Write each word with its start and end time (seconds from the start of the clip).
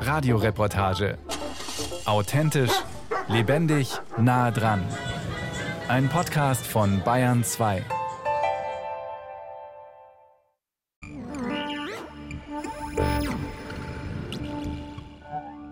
Radioreportage. 0.00 1.18
Authentisch, 2.04 2.72
lebendig, 3.28 3.92
nah 4.18 4.50
dran. 4.50 4.82
Ein 5.88 6.08
Podcast 6.08 6.66
von 6.66 7.02
Bayern 7.04 7.44
2. 7.44 7.84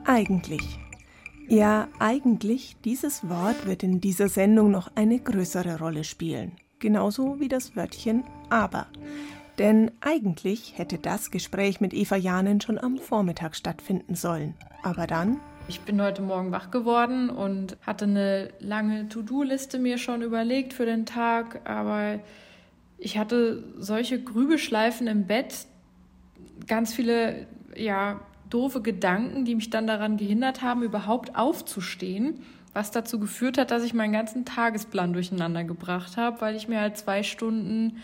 Eigentlich. 0.05 0.79
Ja, 1.49 1.89
eigentlich, 1.99 2.77
dieses 2.85 3.29
Wort 3.29 3.67
wird 3.67 3.83
in 3.83 4.01
dieser 4.01 4.29
Sendung 4.29 4.71
noch 4.71 4.91
eine 4.95 5.19
größere 5.19 5.79
Rolle 5.79 6.05
spielen. 6.05 6.53
Genauso 6.79 7.41
wie 7.41 7.49
das 7.49 7.77
Wörtchen 7.77 8.25
aber. 8.49 8.87
Denn 9.61 9.91
eigentlich 10.01 10.79
hätte 10.79 10.97
das 10.97 11.31
Gespräch 11.31 11.83
mit 11.83 11.93
Eva 11.93 12.17
Janen 12.17 12.63
schon 12.63 12.79
am 12.79 12.97
Vormittag 12.97 13.55
stattfinden 13.55 14.15
sollen. 14.15 14.55
Aber 14.83 15.07
dann 15.07 15.39
ich 15.69 15.83
bin 15.83 16.01
heute 16.01 16.23
Morgen 16.23 16.51
wach 16.51 16.71
geworden 16.71 17.29
und 17.31 17.77
hatte 17.87 18.07
eine 18.07 18.49
lange 18.59 19.09
To-Do-Liste 19.09 19.79
mir 19.79 19.99
schon 19.99 20.23
überlegt 20.23 20.73
für 20.73 20.87
den 20.87 21.07
Tag, 21.07 21.61
aber 21.69 22.19
ich 22.99 23.19
hatte 23.19 23.63
solche 23.79 24.21
Grübelschleifen 24.21 25.07
im 25.07 25.27
Bett, 25.27 25.67
ganz 26.67 26.93
viele 26.93 27.47
ja 27.77 28.19
doofe 28.49 28.81
Gedanken, 28.81 29.45
die 29.45 29.55
mich 29.55 29.71
dann 29.71 29.87
daran 29.87 30.17
gehindert 30.17 30.63
haben, 30.63 30.83
überhaupt 30.83 31.37
aufzustehen, 31.37 32.41
was 32.73 32.91
dazu 32.91 33.21
geführt 33.21 33.57
hat, 33.59 33.71
dass 33.71 33.85
ich 33.85 33.95
meinen 33.95 34.13
ganzen 34.13 34.45
Tagesplan 34.45 35.13
durcheinander 35.13 35.65
gebracht 35.65 36.17
habe, 36.17 36.41
weil 36.41 36.57
ich 36.57 36.67
mir 36.67 36.81
halt 36.81 36.97
zwei 36.97 37.23
Stunden 37.23 37.99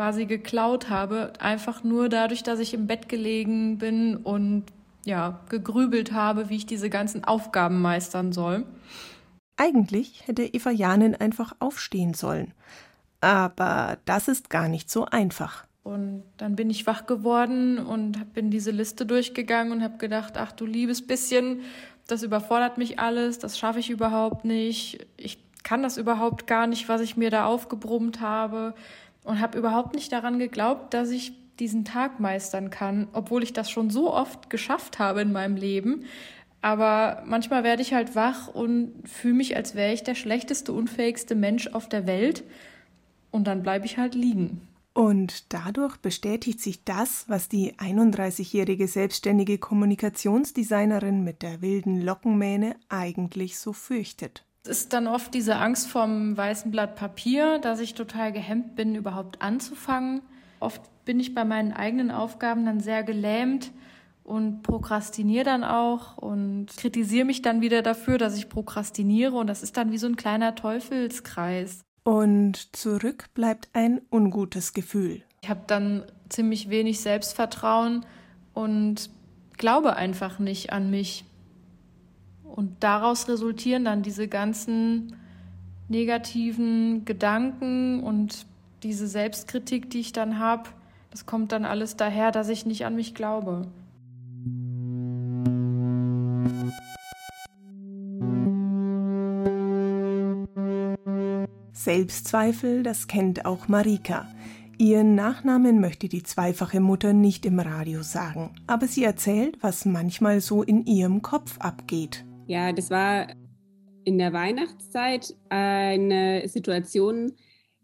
quasi 0.00 0.24
geklaut 0.24 0.88
habe, 0.88 1.34
einfach 1.40 1.84
nur 1.84 2.08
dadurch, 2.08 2.42
dass 2.42 2.58
ich 2.58 2.72
im 2.72 2.86
Bett 2.86 3.10
gelegen 3.10 3.76
bin 3.76 4.16
und 4.16 4.64
ja, 5.04 5.40
gegrübelt 5.50 6.12
habe, 6.12 6.48
wie 6.48 6.56
ich 6.56 6.64
diese 6.64 6.88
ganzen 6.88 7.22
Aufgaben 7.24 7.82
meistern 7.82 8.32
soll. 8.32 8.64
Eigentlich 9.58 10.26
hätte 10.26 10.44
Eva 10.44 10.70
Janin 10.70 11.14
einfach 11.14 11.52
aufstehen 11.58 12.14
sollen. 12.14 12.54
Aber 13.20 13.98
das 14.06 14.28
ist 14.28 14.48
gar 14.48 14.68
nicht 14.68 14.90
so 14.90 15.04
einfach. 15.04 15.66
Und 15.82 16.22
dann 16.38 16.56
bin 16.56 16.70
ich 16.70 16.86
wach 16.86 17.04
geworden 17.04 17.76
und 17.76 18.32
bin 18.32 18.50
diese 18.50 18.70
Liste 18.70 19.04
durchgegangen 19.04 19.70
und 19.70 19.82
habe 19.82 19.98
gedacht, 19.98 20.38
ach 20.38 20.52
du 20.52 20.64
liebes 20.64 21.06
bisschen, 21.06 21.60
das 22.06 22.22
überfordert 22.22 22.78
mich 22.78 22.98
alles, 22.98 23.38
das 23.38 23.58
schaffe 23.58 23.80
ich 23.80 23.90
überhaupt 23.90 24.46
nicht. 24.46 25.06
Ich 25.18 25.44
kann 25.62 25.82
das 25.82 25.98
überhaupt 25.98 26.46
gar 26.46 26.66
nicht, 26.66 26.88
was 26.88 27.02
ich 27.02 27.18
mir 27.18 27.28
da 27.28 27.44
aufgebrummt 27.44 28.22
habe 28.22 28.72
und 29.24 29.40
habe 29.40 29.58
überhaupt 29.58 29.94
nicht 29.94 30.12
daran 30.12 30.38
geglaubt, 30.38 30.94
dass 30.94 31.10
ich 31.10 31.32
diesen 31.58 31.84
Tag 31.84 32.20
meistern 32.20 32.70
kann, 32.70 33.08
obwohl 33.12 33.42
ich 33.42 33.52
das 33.52 33.70
schon 33.70 33.90
so 33.90 34.12
oft 34.12 34.50
geschafft 34.50 34.98
habe 34.98 35.20
in 35.20 35.32
meinem 35.32 35.56
Leben. 35.56 36.04
Aber 36.62 37.22
manchmal 37.26 37.64
werde 37.64 37.82
ich 37.82 37.94
halt 37.94 38.14
wach 38.14 38.48
und 38.48 38.92
fühle 39.04 39.34
mich, 39.34 39.56
als 39.56 39.74
wäre 39.74 39.92
ich 39.92 40.02
der 40.02 40.14
schlechteste, 40.14 40.72
unfähigste 40.72 41.34
Mensch 41.34 41.68
auf 41.68 41.88
der 41.88 42.06
Welt. 42.06 42.44
Und 43.30 43.46
dann 43.46 43.62
bleibe 43.62 43.86
ich 43.86 43.96
halt 43.96 44.14
liegen. 44.14 44.62
Und 44.92 45.52
dadurch 45.52 45.96
bestätigt 45.98 46.60
sich 46.60 46.84
das, 46.84 47.24
was 47.28 47.48
die 47.48 47.74
31-jährige 47.74 48.88
selbstständige 48.88 49.58
Kommunikationsdesignerin 49.58 51.22
mit 51.22 51.42
der 51.42 51.62
wilden 51.62 52.02
Lockenmähne 52.02 52.74
eigentlich 52.88 53.58
so 53.58 53.72
fürchtet. 53.72 54.44
Es 54.62 54.82
ist 54.82 54.92
dann 54.92 55.06
oft 55.06 55.32
diese 55.32 55.56
Angst 55.56 55.88
vom 55.88 56.36
weißen 56.36 56.70
Blatt 56.70 56.94
Papier, 56.94 57.58
dass 57.58 57.80
ich 57.80 57.94
total 57.94 58.32
gehemmt 58.32 58.76
bin, 58.76 58.94
überhaupt 58.94 59.40
anzufangen. 59.40 60.20
Oft 60.60 60.82
bin 61.06 61.18
ich 61.18 61.34
bei 61.34 61.44
meinen 61.44 61.72
eigenen 61.72 62.10
Aufgaben 62.10 62.66
dann 62.66 62.80
sehr 62.80 63.02
gelähmt 63.02 63.72
und 64.22 64.62
prokrastiniere 64.62 65.44
dann 65.44 65.64
auch 65.64 66.18
und 66.18 66.66
kritisiere 66.76 67.24
mich 67.24 67.40
dann 67.40 67.62
wieder 67.62 67.80
dafür, 67.82 68.18
dass 68.18 68.36
ich 68.36 68.50
prokrastiniere 68.50 69.34
und 69.34 69.46
das 69.46 69.62
ist 69.62 69.78
dann 69.78 69.92
wie 69.92 69.98
so 69.98 70.06
ein 70.06 70.16
kleiner 70.16 70.54
Teufelskreis. 70.54 71.80
Und 72.04 72.76
zurück 72.76 73.26
bleibt 73.34 73.70
ein 73.72 74.00
ungutes 74.10 74.74
Gefühl. 74.74 75.22
Ich 75.42 75.48
habe 75.48 75.62
dann 75.66 76.04
ziemlich 76.28 76.68
wenig 76.68 77.00
Selbstvertrauen 77.00 78.04
und 78.52 79.10
glaube 79.56 79.96
einfach 79.96 80.38
nicht 80.38 80.72
an 80.72 80.90
mich. 80.90 81.24
Und 82.54 82.82
daraus 82.82 83.28
resultieren 83.28 83.84
dann 83.84 84.02
diese 84.02 84.28
ganzen 84.28 85.16
negativen 85.88 87.04
Gedanken 87.04 88.02
und 88.02 88.46
diese 88.82 89.06
Selbstkritik, 89.06 89.90
die 89.90 90.00
ich 90.00 90.12
dann 90.12 90.38
habe, 90.38 90.70
das 91.10 91.26
kommt 91.26 91.52
dann 91.52 91.64
alles 91.64 91.96
daher, 91.96 92.30
dass 92.30 92.48
ich 92.48 92.66
nicht 92.66 92.86
an 92.86 92.94
mich 92.94 93.14
glaube. 93.14 93.66
Selbstzweifel, 101.72 102.82
das 102.82 103.08
kennt 103.08 103.46
auch 103.46 103.66
Marika. 103.66 104.28
Ihren 104.78 105.14
Nachnamen 105.14 105.80
möchte 105.80 106.08
die 106.08 106.22
zweifache 106.22 106.80
Mutter 106.80 107.12
nicht 107.12 107.44
im 107.44 107.58
Radio 107.58 108.02
sagen, 108.02 108.54
aber 108.66 108.86
sie 108.86 109.04
erzählt, 109.04 109.58
was 109.60 109.84
manchmal 109.84 110.40
so 110.40 110.62
in 110.62 110.86
ihrem 110.86 111.20
Kopf 111.20 111.58
abgeht. 111.58 112.24
Ja, 112.50 112.72
das 112.72 112.90
war 112.90 113.28
in 114.02 114.18
der 114.18 114.32
Weihnachtszeit 114.32 115.36
eine 115.50 116.48
Situation, 116.48 117.30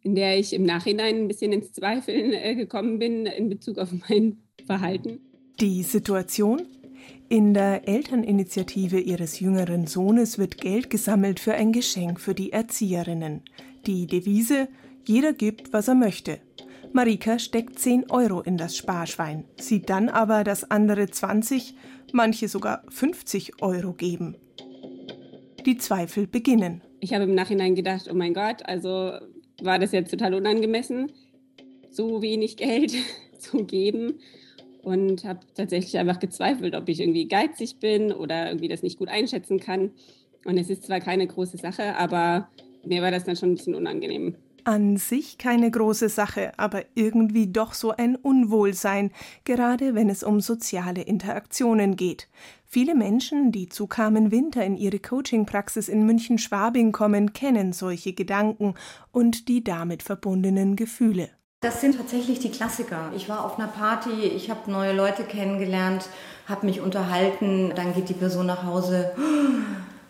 in 0.02 0.16
der 0.16 0.40
ich 0.40 0.52
im 0.52 0.64
Nachhinein 0.64 1.14
ein 1.18 1.28
bisschen 1.28 1.52
ins 1.52 1.72
Zweifeln 1.72 2.32
äh, 2.32 2.56
gekommen 2.56 2.98
bin 2.98 3.26
in 3.26 3.48
Bezug 3.48 3.78
auf 3.78 3.90
mein 4.08 4.38
Verhalten. 4.66 5.20
Die 5.60 5.84
Situation? 5.84 6.62
In 7.28 7.54
der 7.54 7.86
Elterninitiative 7.86 8.98
ihres 8.98 9.38
jüngeren 9.38 9.86
Sohnes 9.86 10.36
wird 10.36 10.60
Geld 10.60 10.90
gesammelt 10.90 11.38
für 11.38 11.54
ein 11.54 11.70
Geschenk 11.70 12.18
für 12.18 12.34
die 12.34 12.50
Erzieherinnen. 12.50 13.42
Die 13.86 14.08
Devise, 14.08 14.66
jeder 15.06 15.32
gibt, 15.32 15.72
was 15.72 15.86
er 15.86 15.94
möchte. 15.94 16.40
Marika 16.92 17.38
steckt 17.38 17.78
10 17.78 18.10
Euro 18.10 18.40
in 18.40 18.56
das 18.56 18.76
Sparschwein, 18.76 19.44
sieht 19.60 19.90
dann 19.90 20.08
aber, 20.08 20.42
dass 20.42 20.72
andere 20.72 21.08
20, 21.08 21.76
manche 22.12 22.48
sogar 22.48 22.84
50 22.88 23.62
Euro 23.62 23.92
geben. 23.92 24.36
Die 25.64 25.76
Zweifel 25.76 26.26
beginnen. 26.26 26.82
Ich 27.00 27.12
habe 27.12 27.24
im 27.24 27.34
Nachhinein 27.34 27.74
gedacht, 27.74 28.08
oh 28.10 28.14
mein 28.14 28.34
Gott, 28.34 28.64
also 28.64 29.12
war 29.62 29.78
das 29.78 29.92
jetzt 29.92 30.10
total 30.10 30.34
unangemessen, 30.34 31.12
so 31.90 32.22
wenig 32.22 32.56
Geld 32.56 32.94
zu 33.38 33.64
geben 33.64 34.20
und 34.82 35.24
habe 35.24 35.40
tatsächlich 35.54 35.98
einfach 35.98 36.20
gezweifelt, 36.20 36.74
ob 36.76 36.88
ich 36.88 37.00
irgendwie 37.00 37.26
geizig 37.26 37.80
bin 37.80 38.12
oder 38.12 38.46
irgendwie 38.46 38.68
das 38.68 38.82
nicht 38.82 38.98
gut 38.98 39.08
einschätzen 39.08 39.58
kann. 39.58 39.90
Und 40.44 40.58
es 40.58 40.70
ist 40.70 40.84
zwar 40.84 41.00
keine 41.00 41.26
große 41.26 41.56
Sache, 41.56 41.96
aber 41.96 42.48
mir 42.84 43.02
war 43.02 43.10
das 43.10 43.24
dann 43.24 43.34
schon 43.34 43.50
ein 43.50 43.54
bisschen 43.56 43.74
unangenehm. 43.74 44.36
An 44.66 44.96
sich 44.96 45.38
keine 45.38 45.70
große 45.70 46.08
Sache, 46.08 46.50
aber 46.56 46.82
irgendwie 46.96 47.46
doch 47.46 47.72
so 47.72 47.92
ein 47.92 48.16
Unwohlsein, 48.16 49.12
gerade 49.44 49.94
wenn 49.94 50.10
es 50.10 50.24
um 50.24 50.40
soziale 50.40 51.02
Interaktionen 51.02 51.94
geht. 51.94 52.26
Viele 52.64 52.96
Menschen, 52.96 53.52
die 53.52 53.68
zu 53.68 53.86
Carmen 53.86 54.32
Winter 54.32 54.64
in 54.64 54.76
ihre 54.76 54.98
Coachingpraxis 54.98 55.88
in 55.88 56.04
München-Schwabing 56.04 56.90
kommen, 56.90 57.32
kennen 57.32 57.72
solche 57.72 58.12
Gedanken 58.12 58.74
und 59.12 59.46
die 59.46 59.62
damit 59.62 60.02
verbundenen 60.02 60.74
Gefühle. 60.74 61.28
Das 61.60 61.80
sind 61.80 61.96
tatsächlich 61.96 62.40
die 62.40 62.50
Klassiker. 62.50 63.12
Ich 63.14 63.28
war 63.28 63.44
auf 63.44 63.60
einer 63.60 63.68
Party, 63.68 64.24
ich 64.24 64.50
habe 64.50 64.68
neue 64.68 64.96
Leute 64.96 65.22
kennengelernt, 65.22 66.08
habe 66.46 66.66
mich 66.66 66.80
unterhalten, 66.80 67.72
dann 67.76 67.94
geht 67.94 68.08
die 68.08 68.14
Person 68.14 68.46
nach 68.46 68.64
Hause. 68.64 69.12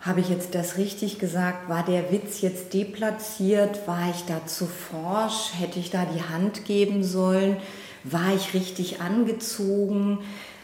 Habe 0.06 0.20
ich 0.20 0.28
jetzt 0.28 0.54
das 0.54 0.78
richtig 0.78 1.18
gesagt? 1.18 1.68
War 1.68 1.84
der 1.84 2.12
Witz 2.12 2.40
jetzt 2.40 2.72
deplatziert? 2.72 3.88
War 3.88 4.08
ich 4.08 4.24
da 4.26 4.46
zu 4.46 4.66
forsch? 4.66 5.50
Hätte 5.58 5.80
ich 5.80 5.90
da 5.90 6.04
die 6.04 6.22
Hand 6.22 6.64
geben 6.64 7.02
sollen? 7.02 7.56
War 8.04 8.32
ich 8.32 8.54
richtig 8.54 9.00
angezogen? 9.00 10.20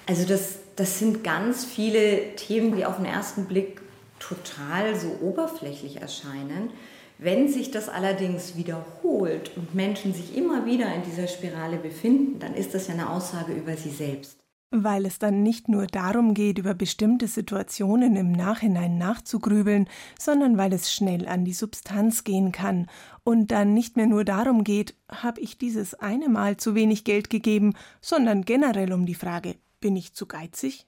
Also 0.07 0.29
das, 0.29 0.59
das 0.77 1.01
sind 1.01 1.25
ganz 1.25 1.65
viele 1.65 2.37
Themen, 2.37 2.77
die 2.77 2.85
auf 2.85 2.99
den 2.99 3.05
ersten 3.05 3.47
Blick 3.47 3.81
total 4.21 4.95
so 4.95 5.19
oberflächlich 5.21 6.01
erscheinen. 6.01 6.71
Wenn 7.19 7.49
sich 7.49 7.73
das 7.73 7.89
allerdings 7.89 8.57
wiederholt 8.57 9.51
und 9.57 9.75
Menschen 9.75 10.15
sich 10.15 10.37
immer 10.37 10.67
wieder 10.67 10.95
in 10.95 11.03
dieser 11.03 11.27
Spirale 11.27 11.79
befinden, 11.79 12.39
dann 12.39 12.55
ist 12.55 12.75
das 12.75 12.87
ja 12.87 12.95
eine 12.95 13.11
Aussage 13.11 13.53
über 13.53 13.77
sie 13.77 13.91
selbst 13.91 14.42
weil 14.73 15.05
es 15.05 15.19
dann 15.19 15.43
nicht 15.43 15.69
nur 15.69 15.87
darum 15.87 16.33
geht, 16.33 16.59
über 16.59 16.75
bestimmte 16.75 17.29
Situationen 17.29 18.17
im 18.17 18.33
Nachhinein 18.33 18.97
nachzugrübeln, 18.97 19.87
sondern 20.19 20.57
weil 20.57 20.73
es 20.73 20.93
schnell 20.93 21.29
an 21.29 21.45
die 21.45 21.53
Substanz 21.53 22.25
gehen 22.25 22.51
kann 22.51 22.89
und 23.23 23.51
dann 23.51 23.75
nicht 23.75 23.97
mehr 23.97 24.07
nur 24.07 24.25
darum 24.25 24.65
geht, 24.65 24.95
habe 25.11 25.41
ich 25.41 25.59
dieses 25.59 25.95
eine 25.95 26.29
Mal 26.29 26.57
zu 26.57 26.75
wenig 26.75 27.05
Geld 27.05 27.29
gegeben, 27.29 27.75
sondern 28.01 28.43
generell 28.43 28.93
um 28.93 29.05
die 29.05 29.15
Frage, 29.15 29.57
bin 29.81 29.95
ich 29.95 30.15
zu 30.15 30.27
geizig? 30.27 30.87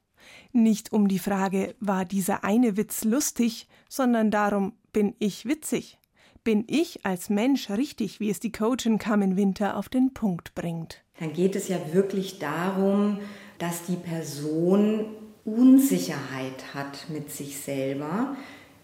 Nicht 0.53 0.93
um 0.93 1.07
die 1.09 1.19
Frage, 1.19 1.75
war 1.81 2.07
dieser 2.07 2.43
eine 2.43 2.79
Witz 2.79 3.05
lustig, 3.05 3.69
sondern 3.89 4.31
darum, 4.31 4.73
bin 4.93 5.15
ich 5.19 5.45
witzig? 5.45 5.99
Bin 6.43 6.65
ich 6.67 7.05
als 7.05 7.31
Mensch 7.31 7.71
richtig, 7.71 8.21
wie 8.21 8.31
es 8.31 8.41
die 8.41 8.53
Coachin 8.53 8.99
Carmen 8.99 9.37
Winter 9.37 9.77
auf 9.77 9.89
den 9.89 10.15
Punkt 10.15 10.55
bringt? 10.55 11.03
Dann 11.19 11.33
geht 11.33 11.57
es 11.57 11.69
ja 11.69 11.79
wirklich 11.93 12.39
darum, 12.39 13.19
dass 13.59 13.85
die 13.85 13.97
Person 13.97 15.07
Unsicherheit 15.45 16.75
hat 16.75 17.11
mit 17.11 17.31
sich 17.31 17.59
selber. 17.59 18.37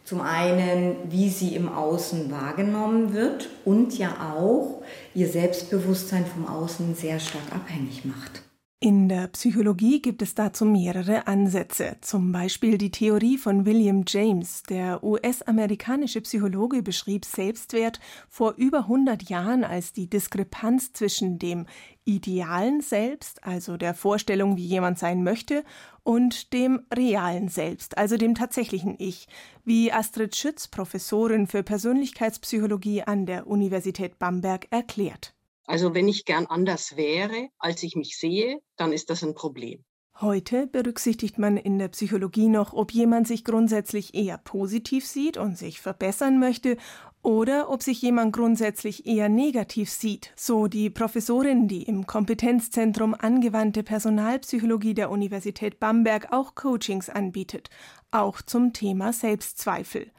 Zum 0.05 0.21
einen, 0.21 0.97
wie 1.11 1.29
sie 1.29 1.55
im 1.55 1.69
Außen 1.69 2.31
wahrgenommen 2.31 3.13
wird 3.13 3.49
und 3.65 3.97
ja 3.97 4.35
auch 4.35 4.83
ihr 5.15 5.29
Selbstbewusstsein 5.29 6.27
vom 6.27 6.47
Außen 6.47 6.95
sehr 6.95 7.21
stark 7.21 7.53
abhängig 7.55 8.05
macht. 8.05 8.43
In 8.83 9.11
der 9.11 9.27
Psychologie 9.27 10.01
gibt 10.01 10.23
es 10.23 10.35
dazu 10.35 10.65
mehrere 10.65 11.27
Ansätze, 11.27 11.99
zum 12.01 12.33
Beispiel 12.33 12.79
die 12.79 12.91
Theorie 12.91 13.37
von 13.37 13.67
William 13.67 14.05
James. 14.09 14.63
Der 14.63 15.05
US-amerikanische 15.05 16.23
Psychologe 16.23 16.83
beschrieb 16.83 17.27
Selbstwert 17.27 18.01
vor 18.31 18.55
über 18.57 18.85
100 18.85 19.29
Jahren 19.29 19.65
als 19.65 19.93
die 19.93 20.09
Diskrepanz 20.09 20.95
zwischen 20.95 21.39
dem 21.39 21.67
idealen 22.07 22.81
Selbst, 22.81 23.45
also 23.45 23.77
der 23.77 23.93
Vorstellung, 23.93 24.57
wie 24.57 24.65
jemand 24.65 24.99
sein 24.99 25.23
möchte, 25.25 25.63
und 26.03 26.55
dem 26.55 26.81
realen 26.91 27.49
Selbst, 27.49 27.99
also 27.99 28.17
dem 28.17 28.35
tatsächlichen 28.35 28.95
Ich, 28.97 29.29
wie 29.63 29.93
Astrid 29.93 30.35
Schütz, 30.35 30.69
Professorin 30.69 31.47
für 31.49 31.63
Persönlichkeitspsychologie 31.63 33.03
an 33.03 33.27
der 33.27 33.47
Universität 33.47 34.19
Bamberg, 34.19 34.69
erklärt. 34.71 35.35
Also 35.71 35.95
wenn 35.95 36.09
ich 36.09 36.25
gern 36.25 36.47
anders 36.47 36.97
wäre, 36.97 37.49
als 37.61 37.85
ich 37.85 37.95
mich 37.95 38.19
sehe, 38.19 38.59
dann 38.77 38.93
ist 38.93 39.09
das 39.09 39.23
ein 39.23 39.37
Problem. 39.37 39.85
Heute 40.21 40.67
berücksichtigt 40.67 41.39
man 41.39 41.57
in 41.57 41.79
der 41.79 41.87
Psychologie 41.87 42.49
noch, 42.49 42.73
ob 42.73 42.91
jemand 42.91 43.29
sich 43.29 43.45
grundsätzlich 43.45 44.13
eher 44.13 44.37
positiv 44.37 45.07
sieht 45.07 45.37
und 45.37 45.57
sich 45.57 45.81
verbessern 45.81 46.41
möchte 46.41 46.77
oder 47.23 47.71
ob 47.71 47.85
sich 47.85 48.03
jemand 48.03 48.33
grundsätzlich 48.33 49.07
eher 49.07 49.29
negativ 49.29 49.91
sieht, 49.91 50.33
so 50.35 50.67
die 50.67 50.91
Professorin, 50.91 51.69
die 51.69 51.85
im 51.85 52.05
Kompetenzzentrum 52.05 53.15
angewandte 53.15 53.85
Personalpsychologie 53.85 54.95
der 54.95 55.09
Universität 55.09 55.79
Bamberg 55.79 56.33
auch 56.33 56.57
Coachings 56.57 57.09
anbietet, 57.09 57.71
auch 58.11 58.43
zum 58.43 58.73
Thema 58.73 59.13
Selbstzweifel. 59.13 60.11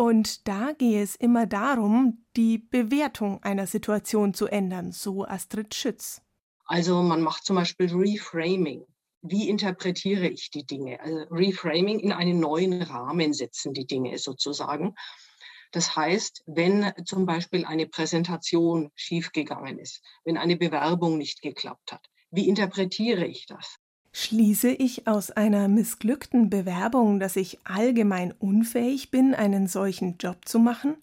Und 0.00 0.46
da 0.46 0.72
gehe 0.78 1.02
es 1.02 1.16
immer 1.16 1.46
darum, 1.46 2.24
die 2.36 2.58
Bewertung 2.58 3.42
einer 3.42 3.66
Situation 3.66 4.32
zu 4.32 4.46
ändern, 4.46 4.92
so 4.92 5.24
Astrid 5.24 5.74
Schütz. 5.74 6.22
Also 6.66 7.02
man 7.02 7.20
macht 7.20 7.44
zum 7.44 7.56
Beispiel 7.56 7.90
Reframing. 7.92 8.84
Wie 9.22 9.48
interpretiere 9.48 10.28
ich 10.28 10.50
die 10.50 10.64
Dinge? 10.64 11.00
Also 11.00 11.24
Reframing 11.30 11.98
in 11.98 12.12
einen 12.12 12.38
neuen 12.38 12.80
Rahmen 12.80 13.32
setzen 13.32 13.74
die 13.74 13.86
Dinge 13.86 14.18
sozusagen. 14.18 14.94
Das 15.72 15.96
heißt, 15.96 16.44
wenn 16.46 16.92
zum 17.04 17.26
Beispiel 17.26 17.64
eine 17.64 17.88
Präsentation 17.88 18.92
schiefgegangen 18.94 19.80
ist, 19.80 20.00
wenn 20.24 20.36
eine 20.36 20.56
Bewerbung 20.56 21.18
nicht 21.18 21.42
geklappt 21.42 21.90
hat, 21.90 22.06
wie 22.30 22.48
interpretiere 22.48 23.26
ich 23.26 23.46
das? 23.46 23.78
Schließe 24.12 24.70
ich 24.70 25.06
aus 25.06 25.30
einer 25.30 25.68
missglückten 25.68 26.50
Bewerbung, 26.50 27.20
dass 27.20 27.36
ich 27.36 27.58
allgemein 27.64 28.32
unfähig 28.32 29.10
bin, 29.10 29.34
einen 29.34 29.66
solchen 29.66 30.16
Job 30.18 30.46
zu 30.46 30.58
machen? 30.58 30.96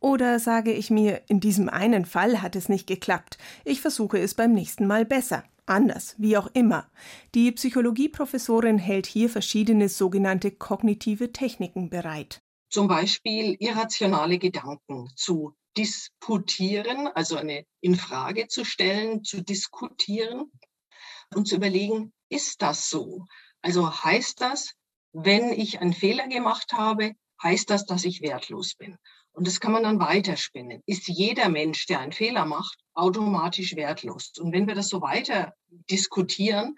Oder 0.00 0.38
sage 0.38 0.72
ich 0.72 0.90
mir, 0.90 1.22
in 1.28 1.40
diesem 1.40 1.68
einen 1.68 2.06
Fall 2.06 2.42
hat 2.42 2.56
es 2.56 2.68
nicht 2.68 2.86
geklappt, 2.86 3.38
ich 3.64 3.80
versuche 3.80 4.18
es 4.18 4.34
beim 4.34 4.52
nächsten 4.52 4.86
Mal 4.86 5.04
besser, 5.04 5.44
anders, 5.66 6.14
wie 6.18 6.36
auch 6.36 6.48
immer. 6.54 6.90
Die 7.34 7.52
Psychologieprofessorin 7.52 8.78
hält 8.78 9.06
hier 9.06 9.28
verschiedene 9.28 9.88
sogenannte 9.88 10.50
kognitive 10.50 11.32
Techniken 11.32 11.90
bereit. 11.90 12.42
Zum 12.70 12.88
Beispiel 12.88 13.56
irrationale 13.58 14.38
Gedanken 14.38 15.08
zu 15.16 15.54
disputieren, 15.76 17.08
also 17.08 17.36
eine 17.36 17.64
Infrage 17.80 18.48
zu 18.48 18.64
stellen, 18.64 19.22
zu 19.22 19.42
diskutieren 19.42 20.50
und 21.34 21.48
zu 21.48 21.56
überlegen, 21.56 22.12
ist 22.28 22.62
das 22.62 22.90
so? 22.90 23.26
Also 23.62 23.90
heißt 24.04 24.40
das, 24.40 24.74
wenn 25.12 25.52
ich 25.52 25.80
einen 25.80 25.92
Fehler 25.92 26.28
gemacht 26.28 26.72
habe, 26.72 27.14
heißt 27.42 27.70
das, 27.70 27.86
dass 27.86 28.04
ich 28.04 28.22
wertlos 28.22 28.74
bin. 28.74 28.96
Und 29.32 29.46
das 29.46 29.60
kann 29.60 29.72
man 29.72 29.84
dann 29.84 30.00
weiterspinnen. 30.00 30.82
Ist 30.86 31.08
jeder 31.08 31.48
Mensch, 31.48 31.86
der 31.86 32.00
einen 32.00 32.12
Fehler 32.12 32.44
macht, 32.44 32.78
automatisch 32.94 33.76
wertlos? 33.76 34.32
Und 34.38 34.52
wenn 34.52 34.66
wir 34.66 34.74
das 34.74 34.88
so 34.88 35.00
weiter 35.00 35.54
diskutieren, 35.90 36.76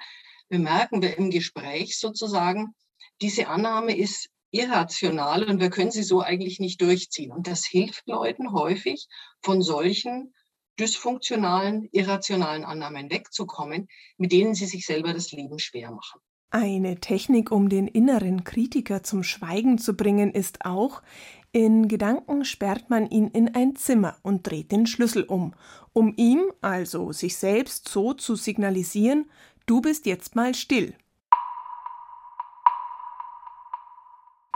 bemerken 0.49 1.03
wir 1.03 1.17
im 1.17 1.31
Gespräch 1.31 1.99
sozusagen, 1.99 2.75
diese 3.21 3.49
Annahme 3.49 3.97
ist 3.97 4.29
irrational 4.51 5.45
und 5.45 5.61
wir 5.61 5.71
können 5.71 5.91
sie 5.91 6.03
so 6.03 6.21
eigentlich 6.21 6.61
nicht 6.61 6.81
durchziehen. 6.81 7.33
Und 7.33 7.47
das 7.47 7.65
hilft 7.65 8.07
Leuten 8.07 8.53
häufig, 8.53 9.09
von 9.41 9.63
solchen 9.63 10.35
dysfunktionalen, 10.79 11.89
irrationalen 11.93 12.65
Annahmen 12.65 13.11
wegzukommen, 13.11 13.89
mit 14.17 14.33
denen 14.33 14.55
sie 14.55 14.67
sich 14.67 14.87
selber 14.87 15.13
das 15.13 15.33
Leben 15.33 15.59
schwer 15.59 15.91
machen. 15.91 16.21
Eine 16.51 17.01
Technik, 17.01 17.51
um 17.51 17.71
den 17.71 17.89
inneren 17.89 18.45
Kritiker 18.45 19.03
zum 19.03 19.23
Schweigen 19.23 19.79
zu 19.79 19.95
bringen, 19.95 20.33
ist 20.33 20.67
auch, 20.67 21.03
in 21.51 21.89
Gedanken 21.89 22.45
sperrt 22.45 22.91
man 22.91 23.09
ihn 23.09 23.29
in 23.29 23.55
ein 23.55 23.75
Zimmer 23.75 24.19
und 24.23 24.47
dreht 24.47 24.71
den 24.71 24.87
Schlüssel 24.87 25.23
um, 25.25 25.55
um 25.95 26.13
ihm, 26.17 26.43
also 26.61 27.13
sich 27.13 27.39
selbst, 27.39 27.89
so 27.89 28.13
zu 28.13 28.37
signalisieren, 28.37 29.31
du 29.65 29.81
bist 29.81 30.05
jetzt 30.05 30.37
mal 30.37 30.55
still, 30.55 30.95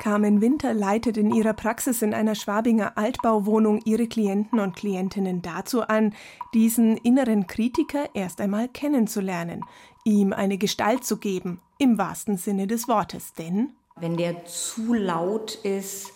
Carmen 0.02 0.40
Winter 0.40 0.74
leitet 0.74 1.16
in 1.16 1.34
ihrer 1.34 1.54
Praxis 1.54 2.02
in 2.02 2.12
einer 2.12 2.34
Schwabinger 2.34 2.98
Altbauwohnung 2.98 3.80
ihre 3.84 4.06
Klienten 4.06 4.60
und 4.60 4.76
Klientinnen 4.76 5.40
dazu 5.40 5.82
an, 5.82 6.14
diesen 6.54 6.96
inneren 6.98 7.46
Kritiker 7.46 8.10
erst 8.14 8.40
einmal 8.40 8.68
kennenzulernen, 8.68 9.62
ihm 10.04 10.32
eine 10.32 10.58
Gestalt 10.58 11.04
zu 11.04 11.16
geben, 11.16 11.60
im 11.78 11.96
wahrsten 11.98 12.36
Sinne 12.36 12.66
des 12.66 12.88
Wortes. 12.88 13.32
Denn 13.32 13.70
wenn 13.96 14.18
der 14.18 14.44
zu 14.44 14.92
laut 14.92 15.54
ist, 15.62 16.12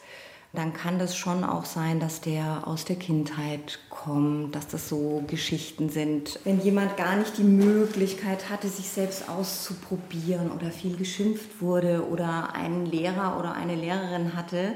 dann 0.52 0.72
kann 0.72 0.98
das 0.98 1.16
schon 1.16 1.44
auch 1.44 1.64
sein, 1.64 2.00
dass 2.00 2.20
der 2.20 2.66
aus 2.66 2.84
der 2.84 2.96
Kindheit 2.96 3.78
kommt, 3.88 4.54
dass 4.54 4.66
das 4.66 4.88
so 4.88 5.22
Geschichten 5.28 5.90
sind. 5.90 6.40
Wenn 6.44 6.60
jemand 6.60 6.96
gar 6.96 7.16
nicht 7.16 7.38
die 7.38 7.44
Möglichkeit 7.44 8.50
hatte, 8.50 8.68
sich 8.68 8.88
selbst 8.88 9.28
auszuprobieren 9.28 10.50
oder 10.50 10.72
viel 10.72 10.96
geschimpft 10.96 11.60
wurde 11.60 12.08
oder 12.08 12.54
einen 12.54 12.86
Lehrer 12.86 13.38
oder 13.38 13.54
eine 13.54 13.76
Lehrerin 13.76 14.34
hatte, 14.34 14.74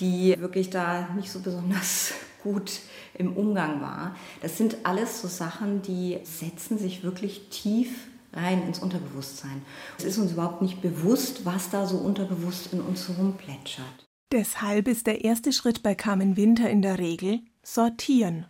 die 0.00 0.34
wirklich 0.38 0.70
da 0.70 1.08
nicht 1.14 1.30
so 1.30 1.40
besonders 1.40 2.14
gut 2.42 2.80
im 3.14 3.36
Umgang 3.36 3.82
war. 3.82 4.16
Das 4.40 4.56
sind 4.56 4.78
alles 4.84 5.20
so 5.20 5.28
Sachen, 5.28 5.82
die 5.82 6.18
setzen 6.24 6.78
sich 6.78 7.02
wirklich 7.02 7.50
tief 7.50 7.90
rein 8.32 8.66
ins 8.66 8.78
Unterbewusstsein. 8.78 9.62
Es 9.98 10.04
ist 10.04 10.16
uns 10.16 10.32
überhaupt 10.32 10.62
nicht 10.62 10.80
bewusst, 10.80 11.44
was 11.44 11.68
da 11.68 11.86
so 11.86 11.98
unterbewusst 11.98 12.72
in 12.72 12.80
uns 12.80 13.06
herumplätschert. 13.08 14.06
Deshalb 14.32 14.88
ist 14.88 15.06
der 15.06 15.24
erste 15.24 15.52
Schritt 15.52 15.82
bei 15.82 15.94
Carmen 15.94 16.38
Winter 16.38 16.70
in 16.70 16.80
der 16.80 16.98
Regel 16.98 17.40
sortieren. 17.62 18.46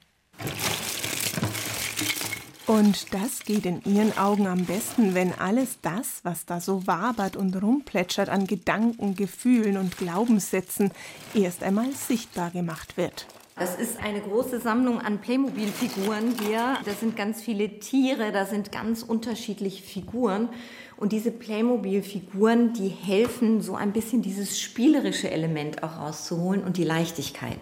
Und 2.69 3.13
das 3.13 3.41
geht 3.45 3.67
in 3.67 3.83
ihren 3.85 4.17
Augen 4.17 4.47
am 4.47 4.65
besten, 4.65 5.17
wenn 5.17 5.33
alles 5.33 5.81
das, 5.83 6.21
was 6.23 6.47
da 6.47 6.61
so 6.61 6.87
wabert 6.87 7.35
und 7.35 7.61
rumplätschert 7.61 8.29
an 8.29 8.47
Gedanken, 8.47 9.17
Gefühlen 9.17 9.77
und 9.77 9.99
Glaubenssätzen, 9.99 10.93
erst 11.35 11.65
einmal 11.65 11.91
sichtbar 11.91 12.53
gemacht 12.53 12.97
wird. 12.97 13.27
Das 13.57 13.77
ist 13.77 13.99
eine 13.99 14.21
große 14.21 14.61
Sammlung 14.61 15.01
an 15.01 15.21
Playmobil-Figuren 15.21 16.37
hier. 16.41 16.79
Da 16.85 16.93
sind 16.93 17.17
ganz 17.17 17.43
viele 17.43 17.81
Tiere, 17.81 18.33
da 18.33 18.47
sind 18.47 18.73
ganz 18.73 19.03
unterschiedliche 19.03 19.83
Figuren. 19.83 20.49
Und 21.03 21.11
diese 21.11 21.33
Playmobil-Figuren, 21.33 22.75
die 22.75 22.87
helfen, 22.87 23.61
so 23.61 23.75
ein 23.75 23.93
bisschen 23.93 24.23
dieses 24.23 24.61
spielerische 24.61 25.29
Element 25.29 25.83
auch 25.83 25.99
rauszuholen 25.99 26.63
und 26.63 26.77
die 26.77 26.85
Leichtigkeit. 26.85 27.59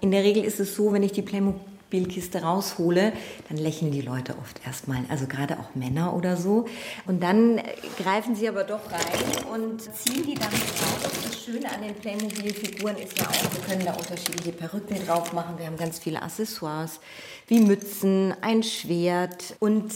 In 0.00 0.12
der 0.12 0.22
Regel 0.22 0.44
ist 0.44 0.60
es 0.60 0.76
so, 0.76 0.92
wenn 0.92 1.02
ich 1.02 1.10
die 1.10 1.22
Playmobil-Kiste 1.22 2.42
raushole, 2.42 3.12
dann 3.48 3.58
lächeln 3.58 3.90
die 3.90 4.00
Leute 4.00 4.36
oft 4.40 4.64
erstmal, 4.64 4.98
also 5.08 5.26
gerade 5.26 5.58
auch 5.58 5.74
Männer 5.74 6.14
oder 6.14 6.36
so. 6.36 6.66
Und 7.08 7.20
dann 7.20 7.60
greifen 8.00 8.36
sie 8.36 8.48
aber 8.48 8.62
doch 8.62 8.92
rein 8.92 9.52
und 9.52 9.82
ziehen 9.82 10.24
die 10.24 10.36
dann 10.36 10.52
raus. 10.52 11.10
Das 11.24 11.44
Schöne 11.44 11.68
an 11.74 11.82
den 11.82 11.96
Playmobil-Figuren 11.96 12.96
ist 12.98 13.18
ja 13.18 13.26
auch, 13.26 13.54
wir 13.54 13.60
können 13.68 13.84
da 13.84 13.94
unterschiedliche 13.94 14.52
Perücken 14.52 15.04
drauf 15.04 15.32
machen. 15.32 15.58
Wir 15.58 15.66
haben 15.66 15.78
ganz 15.78 15.98
viele 15.98 16.22
Accessoires 16.22 17.00
wie 17.48 17.58
Mützen, 17.58 18.36
ein 18.40 18.62
Schwert 18.62 19.56
und 19.58 19.90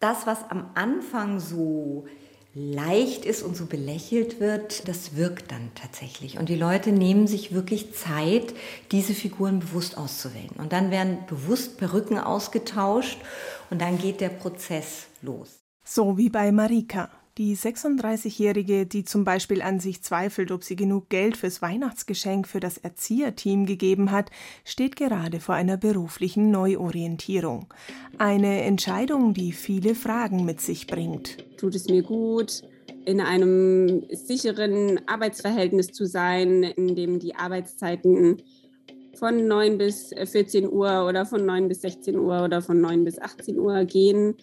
das, 0.00 0.26
was 0.26 0.50
am 0.50 0.70
Anfang 0.74 1.40
so 1.40 2.06
leicht 2.58 3.26
ist 3.26 3.42
und 3.42 3.54
so 3.54 3.66
belächelt 3.66 4.40
wird, 4.40 4.88
das 4.88 5.14
wirkt 5.14 5.52
dann 5.52 5.72
tatsächlich. 5.74 6.38
Und 6.38 6.48
die 6.48 6.56
Leute 6.56 6.90
nehmen 6.90 7.26
sich 7.26 7.52
wirklich 7.52 7.94
Zeit, 7.94 8.54
diese 8.92 9.12
Figuren 9.12 9.60
bewusst 9.60 9.98
auszuwählen. 9.98 10.54
Und 10.56 10.72
dann 10.72 10.90
werden 10.90 11.18
bewusst 11.28 11.76
Perücken 11.76 12.18
ausgetauscht 12.18 13.18
und 13.68 13.82
dann 13.82 13.98
geht 13.98 14.22
der 14.22 14.30
Prozess 14.30 15.06
los. 15.20 15.58
So 15.84 16.16
wie 16.16 16.30
bei 16.30 16.50
Marika. 16.50 17.10
Die 17.38 17.54
36-Jährige, 17.54 18.86
die 18.86 19.04
zum 19.04 19.24
Beispiel 19.24 19.60
an 19.60 19.78
sich 19.78 20.02
zweifelt, 20.02 20.50
ob 20.50 20.64
sie 20.64 20.74
genug 20.74 21.10
Geld 21.10 21.36
fürs 21.36 21.60
Weihnachtsgeschenk 21.60 22.48
für 22.48 22.60
das 22.60 22.78
Erzieherteam 22.78 23.66
gegeben 23.66 24.10
hat, 24.10 24.30
steht 24.64 24.96
gerade 24.96 25.38
vor 25.38 25.54
einer 25.54 25.76
beruflichen 25.76 26.50
Neuorientierung. 26.50 27.66
Eine 28.16 28.62
Entscheidung, 28.62 29.34
die 29.34 29.52
viele 29.52 29.94
Fragen 29.94 30.46
mit 30.46 30.62
sich 30.62 30.86
bringt. 30.86 31.36
Tut 31.58 31.74
es 31.74 31.88
mir 31.88 32.02
gut? 32.02 32.62
in 33.04 33.20
einem 33.20 34.02
sicheren 34.10 35.00
Arbeitsverhältnis 35.06 35.92
zu 35.92 36.06
sein, 36.06 36.64
in 36.64 36.96
dem 36.96 37.20
die 37.20 37.36
Arbeitszeiten 37.36 38.42
von 39.14 39.46
9 39.46 39.78
bis 39.78 40.10
14 40.12 40.70
Uhr 40.70 41.06
oder 41.08 41.24
von 41.24 41.46
9 41.46 41.68
bis 41.68 41.82
16 41.82 42.18
Uhr 42.18 42.42
oder 42.42 42.62
von 42.62 42.80
9 42.80 43.04
bis 43.04 43.20
18 43.20 43.58
Uhr 43.60 43.84
gehen 43.84 44.34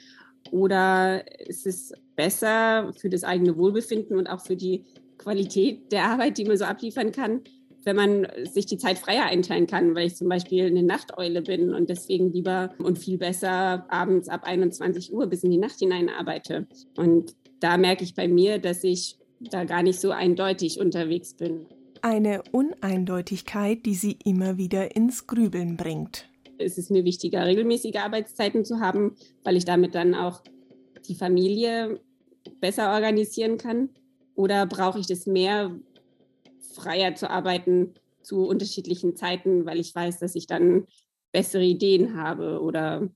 oder 0.51 1.23
ist 1.39 1.65
es 1.65 1.93
besser 2.15 2.91
für 2.97 3.09
das 3.09 3.23
eigene 3.23 3.57
Wohlbefinden 3.57 4.17
und 4.17 4.27
auch 4.27 4.41
für 4.41 4.55
die 4.55 4.85
Qualität 5.17 5.91
der 5.91 6.05
Arbeit, 6.05 6.37
die 6.37 6.45
man 6.45 6.57
so 6.57 6.65
abliefern 6.65 7.11
kann, 7.11 7.41
wenn 7.85 7.95
man 7.95 8.27
sich 8.43 8.65
die 8.65 8.77
Zeit 8.77 8.97
freier 8.97 9.25
einteilen 9.25 9.67
kann, 9.67 9.95
weil 9.95 10.07
ich 10.07 10.15
zum 10.15 10.29
Beispiel 10.29 10.65
eine 10.65 10.83
Nachteule 10.83 11.41
bin 11.41 11.73
und 11.73 11.89
deswegen 11.89 12.31
lieber 12.31 12.73
und 12.77 12.99
viel 12.99 13.17
besser 13.17 13.85
abends 13.89 14.29
ab 14.29 14.43
21 14.45 15.13
Uhr 15.13 15.27
bis 15.27 15.43
in 15.43 15.51
die 15.51 15.57
Nacht 15.57 15.79
hinein 15.79 16.09
arbeite. 16.09 16.67
Und 16.95 17.35
da 17.59 17.77
merke 17.77 18.03
ich 18.03 18.15
bei 18.15 18.27
mir, 18.27 18.59
dass 18.59 18.83
ich 18.83 19.17
da 19.39 19.65
gar 19.65 19.83
nicht 19.83 19.99
so 19.99 20.11
eindeutig 20.11 20.79
unterwegs 20.79 21.33
bin. 21.33 21.65
Eine 22.01 22.43
Uneindeutigkeit, 22.51 23.85
die 23.85 23.95
sie 23.95 24.17
immer 24.23 24.57
wieder 24.57 24.95
ins 24.95 25.27
Grübeln 25.27 25.77
bringt 25.77 26.29
ist 26.57 26.77
es 26.77 26.89
mir 26.89 27.03
wichtiger, 27.03 27.45
regelmäßige 27.45 27.95
Arbeitszeiten 27.97 28.65
zu 28.65 28.79
haben, 28.79 29.15
weil 29.43 29.57
ich 29.57 29.65
damit 29.65 29.95
dann 29.95 30.15
auch 30.15 30.41
die 31.07 31.15
Familie 31.15 31.99
besser 32.59 32.93
organisieren 32.93 33.57
kann? 33.57 33.89
Oder 34.35 34.65
brauche 34.65 34.99
ich 34.99 35.07
das 35.07 35.25
mehr, 35.25 35.75
freier 36.73 37.15
zu 37.15 37.29
arbeiten 37.29 37.93
zu 38.23 38.47
unterschiedlichen 38.47 39.15
Zeiten, 39.15 39.65
weil 39.65 39.79
ich 39.79 39.93
weiß, 39.93 40.19
dass 40.19 40.35
ich 40.35 40.47
dann 40.47 40.87
bessere 41.31 41.63
Ideen 41.63 42.17
habe 42.17 42.61
oder 42.61 43.09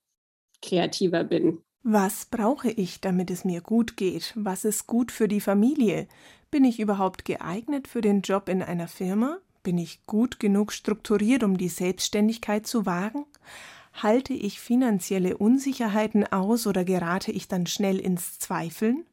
kreativer 0.61 1.23
bin? 1.23 1.59
Was 1.83 2.25
brauche 2.25 2.69
ich, 2.69 2.99
damit 2.99 3.31
es 3.31 3.45
mir 3.45 3.61
gut 3.61 3.95
geht? 3.95 4.33
Was 4.35 4.65
ist 4.65 4.87
gut 4.87 5.11
für 5.11 5.27
die 5.27 5.39
Familie? 5.39 6.07
Bin 6.51 6.65
ich 6.65 6.79
überhaupt 6.79 7.23
geeignet 7.23 7.87
für 7.87 8.01
den 8.01 8.21
Job 8.21 8.49
in 8.49 8.61
einer 8.61 8.87
Firma? 8.87 9.37
Bin 9.67 9.79
ich 9.79 10.05
gut 10.05 10.39
genug 10.39 10.71
strukturiert, 10.71 11.43
um 11.43 11.57
die 11.57 11.67
Selbstständigkeit 11.67 12.65
zu 12.65 12.85
wagen? 12.85 13.25
Halte 13.91 14.33
ich 14.33 14.61
finanzielle 14.61 15.35
Unsicherheiten 15.35 16.25
aus 16.25 16.67
oder 16.67 16.85
gerate 16.85 17.33
ich 17.33 17.49
dann 17.49 17.65
schnell 17.65 17.99
ins 17.99 18.39
Zweifeln? 18.39 19.03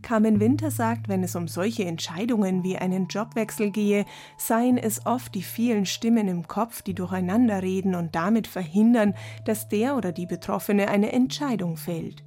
Carmen 0.00 0.40
Winter 0.40 0.70
sagt, 0.70 1.10
wenn 1.10 1.22
es 1.22 1.36
um 1.36 1.46
solche 1.46 1.84
Entscheidungen 1.84 2.64
wie 2.64 2.78
einen 2.78 3.08
Jobwechsel 3.08 3.70
gehe, 3.70 4.06
seien 4.38 4.78
es 4.78 5.04
oft 5.04 5.34
die 5.34 5.42
vielen 5.42 5.84
Stimmen 5.84 6.28
im 6.28 6.48
Kopf, 6.48 6.80
die 6.80 6.94
durcheinander 6.94 7.62
reden 7.62 7.94
und 7.94 8.14
damit 8.14 8.46
verhindern, 8.46 9.12
dass 9.44 9.68
der 9.68 9.94
oder 9.94 10.10
die 10.10 10.26
Betroffene 10.26 10.88
eine 10.88 11.12
Entscheidung 11.12 11.76
fällt. 11.76 12.24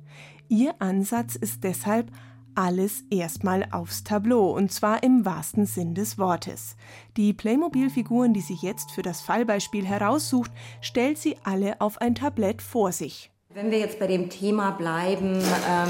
Ihr 0.48 0.76
Ansatz 0.80 1.36
ist 1.36 1.64
deshalb 1.64 2.12
alles 2.56 3.04
erstmal 3.10 3.68
aufs 3.72 4.04
Tableau, 4.04 4.52
und 4.52 4.72
zwar 4.72 5.04
im 5.04 5.26
wahrsten 5.26 5.66
Sinn 5.66 5.94
des 5.94 6.18
Wortes. 6.18 6.76
Die 7.18 7.34
Playmobil-Figuren, 7.34 8.34
die 8.34 8.42
sie 8.42 8.58
jetzt 8.62 8.92
für 8.92 9.02
das 9.02 9.22
Fallbeispiel 9.22 9.86
heraussucht, 9.86 10.52
stellt 10.82 11.18
sie 11.18 11.36
alle 11.44 11.82
auf 11.82 12.00
ein 12.00 12.16
Tablett 12.16 12.62
vor 12.62 12.92
sich. 12.92 13.32
Wenn 13.54 13.72
wir 13.72 13.80
jetzt 13.80 14.00
bei 14.00 14.08
dem 14.08 14.30
Thema 14.30 14.72
bleiben, 14.72 15.42
ähm, 15.70 15.90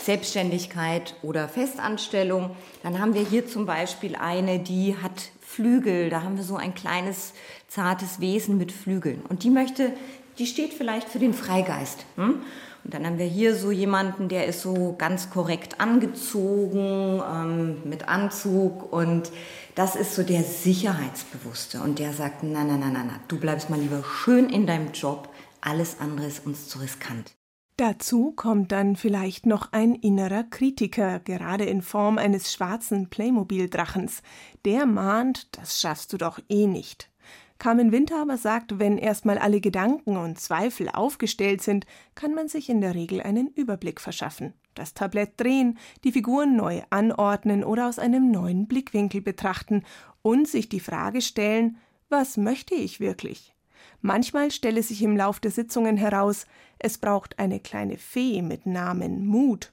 Selbstständigkeit 0.00 1.14
oder 1.22 1.48
Festanstellung, 1.48 2.50
dann 2.82 3.00
haben 3.00 3.14
wir 3.14 3.22
hier 3.22 3.46
zum 3.46 3.66
Beispiel 3.66 4.16
eine, 4.16 4.58
die 4.58 4.96
hat 4.96 5.30
Flügel. 5.40 6.10
Da 6.10 6.22
haben 6.22 6.36
wir 6.36 6.44
so 6.44 6.56
ein 6.56 6.74
kleines, 6.74 7.34
zartes 7.68 8.20
Wesen 8.20 8.58
mit 8.58 8.72
Flügeln. 8.72 9.22
Und 9.28 9.44
die 9.44 9.50
möchte, 9.50 9.92
die 10.38 10.46
steht 10.46 10.72
vielleicht 10.72 11.08
für 11.08 11.18
den 11.18 11.34
Freigeist. 11.34 12.04
Hm? 12.16 12.42
Und 12.84 12.94
dann 12.94 13.06
haben 13.06 13.18
wir 13.18 13.26
hier 13.26 13.54
so 13.54 13.70
jemanden, 13.70 14.28
der 14.28 14.46
ist 14.46 14.62
so 14.62 14.94
ganz 14.98 15.30
korrekt 15.30 15.80
angezogen, 15.80 17.22
ähm, 17.22 17.76
mit 17.84 18.08
Anzug 18.08 18.92
und 18.92 19.30
das 19.74 19.96
ist 19.96 20.14
so 20.14 20.22
der 20.22 20.42
Sicherheitsbewusste 20.42 21.80
und 21.80 21.98
der 21.98 22.12
sagt, 22.12 22.42
na, 22.42 22.64
na, 22.64 22.76
na, 22.76 22.90
na, 22.90 23.04
na, 23.04 23.20
du 23.28 23.38
bleibst 23.38 23.70
mal 23.70 23.78
lieber 23.78 24.02
schön 24.04 24.50
in 24.50 24.66
deinem 24.66 24.92
Job, 24.92 25.28
alles 25.60 26.00
andere 26.00 26.26
ist 26.26 26.44
uns 26.44 26.68
zu 26.68 26.80
riskant. 26.80 27.32
Dazu 27.76 28.32
kommt 28.32 28.70
dann 28.70 28.96
vielleicht 28.96 29.46
noch 29.46 29.72
ein 29.72 29.94
innerer 29.94 30.44
Kritiker, 30.44 31.20
gerade 31.20 31.64
in 31.64 31.80
Form 31.80 32.18
eines 32.18 32.52
schwarzen 32.52 33.08
Playmobil-Drachens. 33.08 34.22
Der 34.64 34.84
mahnt, 34.84 35.56
das 35.56 35.80
schaffst 35.80 36.12
du 36.12 36.18
doch 36.18 36.38
eh 36.48 36.66
nicht. 36.66 37.11
Carmen 37.62 37.92
Winter 37.92 38.20
aber 38.20 38.38
sagt, 38.38 38.80
wenn 38.80 38.98
erstmal 38.98 39.38
alle 39.38 39.60
Gedanken 39.60 40.16
und 40.16 40.40
Zweifel 40.40 40.88
aufgestellt 40.88 41.62
sind, 41.62 41.86
kann 42.16 42.34
man 42.34 42.48
sich 42.48 42.68
in 42.68 42.80
der 42.80 42.96
Regel 42.96 43.22
einen 43.22 43.46
Überblick 43.46 44.00
verschaffen. 44.00 44.52
Das 44.74 44.94
Tablett 44.94 45.40
drehen, 45.40 45.78
die 46.02 46.10
Figuren 46.10 46.56
neu 46.56 46.82
anordnen 46.90 47.62
oder 47.62 47.86
aus 47.86 48.00
einem 48.00 48.32
neuen 48.32 48.66
Blickwinkel 48.66 49.20
betrachten 49.20 49.84
und 50.22 50.48
sich 50.48 50.70
die 50.70 50.80
Frage 50.80 51.20
stellen, 51.20 51.76
was 52.08 52.36
möchte 52.36 52.74
ich 52.74 52.98
wirklich? 52.98 53.54
Manchmal 54.00 54.50
stelle 54.50 54.82
sich 54.82 55.00
im 55.00 55.16
Lauf 55.16 55.38
der 55.38 55.52
Sitzungen 55.52 55.96
heraus, 55.96 56.46
es 56.80 56.98
braucht 56.98 57.38
eine 57.38 57.60
kleine 57.60 57.96
Fee 57.96 58.42
mit 58.42 58.66
Namen 58.66 59.24
Mut 59.24 59.72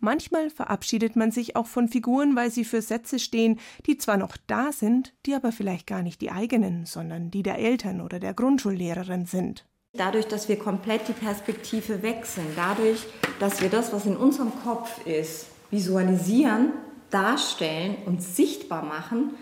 Manchmal 0.00 0.48
verabschiedet 0.48 1.14
man 1.14 1.30
sich 1.30 1.56
auch 1.56 1.66
von 1.66 1.88
Figuren, 1.88 2.34
weil 2.34 2.50
sie 2.50 2.64
für 2.64 2.80
Sätze 2.80 3.18
stehen, 3.18 3.60
die 3.86 3.98
zwar 3.98 4.16
noch 4.16 4.36
da 4.46 4.72
sind, 4.72 5.12
die 5.26 5.34
aber 5.34 5.52
vielleicht 5.52 5.86
gar 5.86 6.02
nicht 6.02 6.22
die 6.22 6.30
eigenen, 6.30 6.86
sondern 6.86 7.30
die 7.30 7.42
der 7.42 7.58
Eltern 7.58 8.00
oder 8.00 8.18
der 8.18 8.32
Grundschullehrerin 8.32 9.26
sind. 9.26 9.66
Dadurch, 9.92 10.26
dass 10.26 10.48
wir 10.48 10.58
komplett 10.58 11.08
die 11.08 11.12
Perspektive 11.12 12.02
wechseln, 12.02 12.46
dadurch, 12.56 13.06
dass 13.40 13.60
wir 13.60 13.68
das, 13.68 13.92
was 13.92 14.06
in 14.06 14.16
unserem 14.16 14.52
Kopf 14.62 15.04
ist, 15.04 15.46
visualisieren, 15.70 16.72
darstellen 17.10 17.96
und 18.06 18.22
sichtbar 18.22 18.82
machen, 18.82 19.34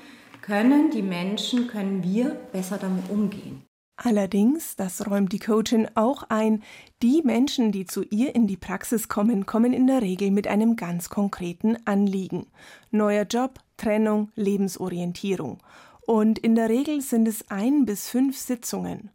können 0.42 0.90
die 0.90 1.02
Menschen, 1.02 1.68
können 1.68 2.02
wir 2.02 2.30
besser 2.30 2.78
damit 2.78 3.10
umgehen. 3.10 3.67
Allerdings, 4.00 4.76
das 4.76 5.10
räumt 5.10 5.32
die 5.32 5.40
Coachin 5.40 5.88
auch 5.96 6.22
ein, 6.28 6.62
die 7.02 7.20
Menschen, 7.24 7.72
die 7.72 7.84
zu 7.84 8.04
ihr 8.04 8.32
in 8.32 8.46
die 8.46 8.56
Praxis 8.56 9.08
kommen, 9.08 9.44
kommen 9.44 9.72
in 9.72 9.88
der 9.88 10.02
Regel 10.02 10.30
mit 10.30 10.46
einem 10.46 10.76
ganz 10.76 11.10
konkreten 11.10 11.76
Anliegen. 11.84 12.46
Neuer 12.92 13.24
Job, 13.24 13.58
Trennung, 13.76 14.30
Lebensorientierung. 14.36 15.58
Und 16.06 16.38
in 16.38 16.54
der 16.54 16.68
Regel 16.68 17.00
sind 17.00 17.26
es 17.26 17.50
ein 17.50 17.86
bis 17.86 18.08
fünf 18.08 18.38
Sitzungen. 18.38 19.10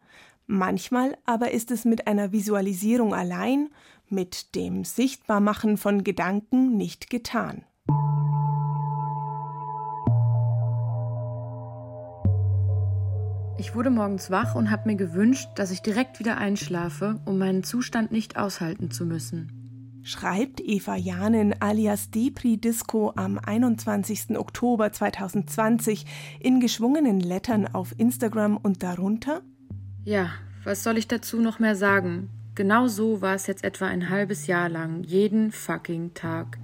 Manchmal 0.48 1.18
aber 1.26 1.52
ist 1.52 1.72
es 1.72 1.86
mit 1.86 2.06
einer 2.06 2.34
Visualisierung 2.34 3.14
allein, 3.14 3.70
mit 4.10 4.54
dem 4.54 4.84
Sichtbarmachen 4.84 5.78
von 5.78 6.04
Gedanken 6.04 6.76
nicht 6.76 7.10
getan. 7.10 7.64
Ich 13.64 13.76
wurde 13.76 13.92
morgens 13.92 14.30
wach 14.30 14.56
und 14.56 14.72
habe 14.72 14.90
mir 14.90 14.98
gewünscht, 14.98 15.48
dass 15.56 15.72
ich 15.72 15.82
direkt 15.82 16.20
wieder 16.20 16.38
einschlafe, 16.38 17.22
um 17.24 17.38
meinen 17.38 17.64
Zustand 17.64 18.12
nicht 18.12 18.36
aushalten 18.36 18.92
zu 18.92 19.06
müssen. 19.06 20.02
Schreibt 20.04 20.60
Eva 20.60 20.98
Janin 20.98 21.56
alias 21.62 22.12
Depri 22.12 22.58
Disco 22.58 23.14
am 23.16 23.40
21. 23.40 24.38
Oktober 24.38 24.92
2020 24.92 26.06
in 26.42 26.60
geschwungenen 26.60 27.22
Lettern 27.22 27.66
auf 27.66 27.98
Instagram 27.98 28.58
und 28.58 28.84
darunter? 28.84 29.44
Ja, 30.04 30.32
was 30.66 30.84
soll 30.84 30.98
ich 30.98 31.08
dazu 31.08 31.40
noch 31.40 31.60
mehr 31.60 31.78
sagen? 31.78 32.30
Genau 32.56 32.88
so 32.88 33.22
war 33.22 33.34
es 33.34 33.48
jetzt 33.48 33.64
etwa 33.64 33.88
ein 33.88 34.10
halbes 34.10 34.46
Jahr 34.46 34.68
lang, 34.68 35.06
jeden 35.06 35.54
fucking 35.54 36.14
Tag. 36.14 36.60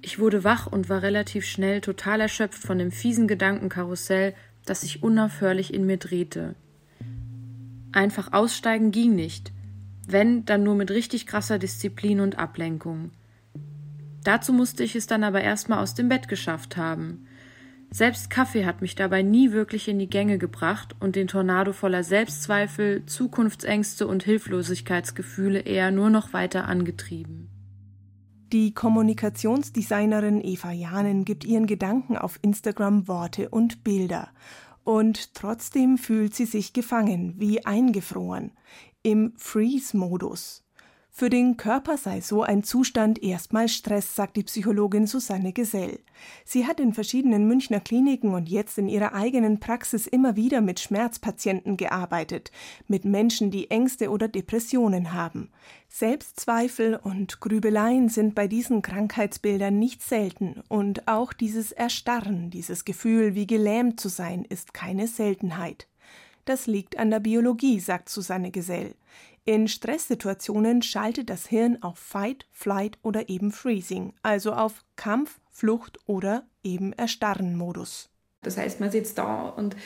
Ich 0.00 0.20
wurde 0.20 0.44
wach 0.44 0.68
und 0.68 0.88
war 0.88 1.02
relativ 1.02 1.44
schnell 1.44 1.80
total 1.80 2.20
erschöpft 2.20 2.62
von 2.62 2.78
dem 2.78 2.92
fiesen 2.92 3.26
Gedankenkarussell, 3.26 4.32
das 4.66 4.82
sich 4.82 5.02
unaufhörlich 5.02 5.72
in 5.72 5.86
mir 5.86 5.96
drehte. 5.96 6.54
Einfach 7.92 8.32
aussteigen 8.32 8.90
ging 8.90 9.14
nicht, 9.14 9.52
wenn, 10.06 10.44
dann 10.44 10.62
nur 10.62 10.74
mit 10.74 10.90
richtig 10.90 11.26
krasser 11.26 11.58
Disziplin 11.58 12.20
und 12.20 12.38
Ablenkung. 12.38 13.10
Dazu 14.22 14.52
musste 14.52 14.84
ich 14.84 14.96
es 14.96 15.06
dann 15.06 15.24
aber 15.24 15.40
erstmal 15.40 15.78
aus 15.78 15.94
dem 15.94 16.08
Bett 16.08 16.28
geschafft 16.28 16.76
haben. 16.76 17.26
Selbst 17.90 18.28
Kaffee 18.28 18.66
hat 18.66 18.82
mich 18.82 18.96
dabei 18.96 19.22
nie 19.22 19.52
wirklich 19.52 19.88
in 19.88 19.98
die 19.98 20.10
Gänge 20.10 20.38
gebracht 20.38 20.96
und 21.00 21.16
den 21.16 21.28
Tornado 21.28 21.72
voller 21.72 22.02
Selbstzweifel, 22.02 23.06
Zukunftsängste 23.06 24.06
und 24.06 24.24
Hilflosigkeitsgefühle 24.24 25.60
eher 25.60 25.92
nur 25.92 26.10
noch 26.10 26.32
weiter 26.32 26.66
angetrieben. 26.66 27.48
Die 28.52 28.72
Kommunikationsdesignerin 28.72 30.40
Eva 30.40 30.70
Janen 30.70 31.24
gibt 31.24 31.44
ihren 31.44 31.66
Gedanken 31.66 32.16
auf 32.16 32.38
Instagram 32.42 33.08
Worte 33.08 33.48
und 33.48 33.82
Bilder. 33.82 34.28
Und 34.84 35.34
trotzdem 35.34 35.98
fühlt 35.98 36.34
sie 36.34 36.44
sich 36.44 36.72
gefangen, 36.72 37.34
wie 37.38 37.66
eingefroren, 37.66 38.52
im 39.02 39.32
Freeze-Modus. 39.36 40.65
Für 41.18 41.30
den 41.30 41.56
Körper 41.56 41.96
sei 41.96 42.20
so 42.20 42.42
ein 42.42 42.62
Zustand 42.62 43.22
erstmal 43.22 43.68
Stress, 43.68 44.14
sagt 44.14 44.36
die 44.36 44.42
Psychologin 44.42 45.06
Susanne 45.06 45.54
Gesell. 45.54 46.00
Sie 46.44 46.66
hat 46.66 46.78
in 46.78 46.92
verschiedenen 46.92 47.48
Münchner 47.48 47.80
Kliniken 47.80 48.34
und 48.34 48.50
jetzt 48.50 48.76
in 48.76 48.86
ihrer 48.86 49.14
eigenen 49.14 49.58
Praxis 49.58 50.06
immer 50.06 50.36
wieder 50.36 50.60
mit 50.60 50.78
Schmerzpatienten 50.78 51.78
gearbeitet, 51.78 52.50
mit 52.86 53.06
Menschen, 53.06 53.50
die 53.50 53.70
Ängste 53.70 54.10
oder 54.10 54.28
Depressionen 54.28 55.14
haben. 55.14 55.48
Selbstzweifel 55.88 56.96
und 56.96 57.40
Grübeleien 57.40 58.10
sind 58.10 58.34
bei 58.34 58.46
diesen 58.46 58.82
Krankheitsbildern 58.82 59.78
nicht 59.78 60.02
selten 60.02 60.62
und 60.68 61.08
auch 61.08 61.32
dieses 61.32 61.72
Erstarren, 61.72 62.50
dieses 62.50 62.84
Gefühl, 62.84 63.34
wie 63.34 63.46
gelähmt 63.46 63.98
zu 64.00 64.10
sein, 64.10 64.44
ist 64.44 64.74
keine 64.74 65.06
Seltenheit. 65.06 65.88
Das 66.44 66.66
liegt 66.66 66.98
an 66.98 67.10
der 67.10 67.20
Biologie, 67.20 67.80
sagt 67.80 68.10
Susanne 68.10 68.50
Gesell. 68.50 68.94
In 69.48 69.68
Stresssituationen 69.68 70.82
schaltet 70.82 71.30
das 71.30 71.46
Hirn 71.46 71.80
auf 71.80 72.00
Fight, 72.00 72.46
Flight 72.50 72.98
oder 73.02 73.28
eben 73.28 73.52
Freezing, 73.52 74.12
also 74.20 74.52
auf 74.52 74.84
Kampf, 74.96 75.38
Flucht 75.52 76.00
oder 76.06 76.48
eben 76.64 76.92
Erstarren-Modus. 76.92 78.10
Das 78.42 78.58
heißt, 78.58 78.80
man 78.80 78.90
sitzt 78.90 79.18
da 79.18 79.50
und 79.50 79.76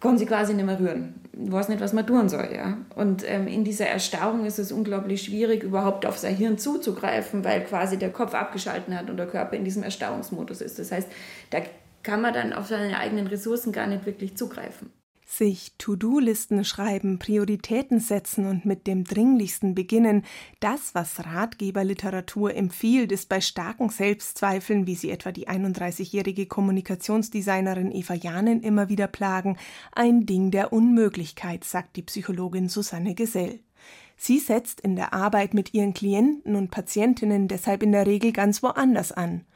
kann 0.00 0.16
sich 0.16 0.26
quasi 0.26 0.54
nicht 0.54 0.64
mehr 0.64 0.80
rühren. 0.80 1.20
Weiß 1.34 1.68
nicht, 1.68 1.82
was 1.82 1.92
man 1.92 2.06
tun 2.06 2.30
soll. 2.30 2.48
Ja? 2.50 2.78
Und 2.96 3.28
ähm, 3.28 3.46
in 3.46 3.62
dieser 3.62 3.88
Erstarrung 3.88 4.46
ist 4.46 4.58
es 4.58 4.72
unglaublich 4.72 5.22
schwierig, 5.22 5.62
überhaupt 5.62 6.06
auf 6.06 6.16
sein 6.16 6.34
Hirn 6.34 6.56
zuzugreifen, 6.56 7.44
weil 7.44 7.64
quasi 7.64 7.98
der 7.98 8.10
Kopf 8.10 8.32
abgeschalten 8.32 8.96
hat 8.96 9.10
und 9.10 9.18
der 9.18 9.28
Körper 9.28 9.54
in 9.54 9.64
diesem 9.64 9.82
Erstarrungsmodus 9.82 10.62
ist. 10.62 10.78
Das 10.78 10.90
heißt, 10.90 11.08
da 11.50 11.60
kann 12.02 12.22
man 12.22 12.32
dann 12.32 12.54
auf 12.54 12.68
seine 12.68 12.98
eigenen 12.98 13.26
Ressourcen 13.26 13.70
gar 13.70 13.86
nicht 13.86 14.06
wirklich 14.06 14.34
zugreifen. 14.34 14.90
Sich 15.34 15.72
To-Do-Listen 15.78 16.62
schreiben, 16.62 17.18
Prioritäten 17.18 18.00
setzen 18.00 18.44
und 18.44 18.66
mit 18.66 18.86
dem 18.86 19.04
Dringlichsten 19.04 19.74
beginnen, 19.74 20.26
das, 20.60 20.94
was 20.94 21.24
Ratgeberliteratur 21.24 22.54
empfiehlt, 22.54 23.12
ist 23.12 23.30
bei 23.30 23.40
starken 23.40 23.88
Selbstzweifeln, 23.88 24.86
wie 24.86 24.94
sie 24.94 25.08
etwa 25.08 25.32
die 25.32 25.48
31-jährige 25.48 26.44
Kommunikationsdesignerin 26.44 27.92
Eva 27.92 28.12
Janen 28.12 28.62
immer 28.62 28.90
wieder 28.90 29.06
plagen, 29.06 29.56
ein 29.92 30.26
Ding 30.26 30.50
der 30.50 30.70
Unmöglichkeit, 30.70 31.64
sagt 31.64 31.96
die 31.96 32.02
Psychologin 32.02 32.68
Susanne 32.68 33.14
Gesell. 33.14 33.60
Sie 34.18 34.38
setzt 34.38 34.82
in 34.82 34.96
der 34.96 35.14
Arbeit 35.14 35.54
mit 35.54 35.72
ihren 35.72 35.94
Klienten 35.94 36.56
und 36.56 36.70
Patientinnen 36.70 37.48
deshalb 37.48 37.82
in 37.82 37.92
der 37.92 38.06
Regel 38.06 38.32
ganz 38.32 38.62
woanders 38.62 39.12
an 39.12 39.46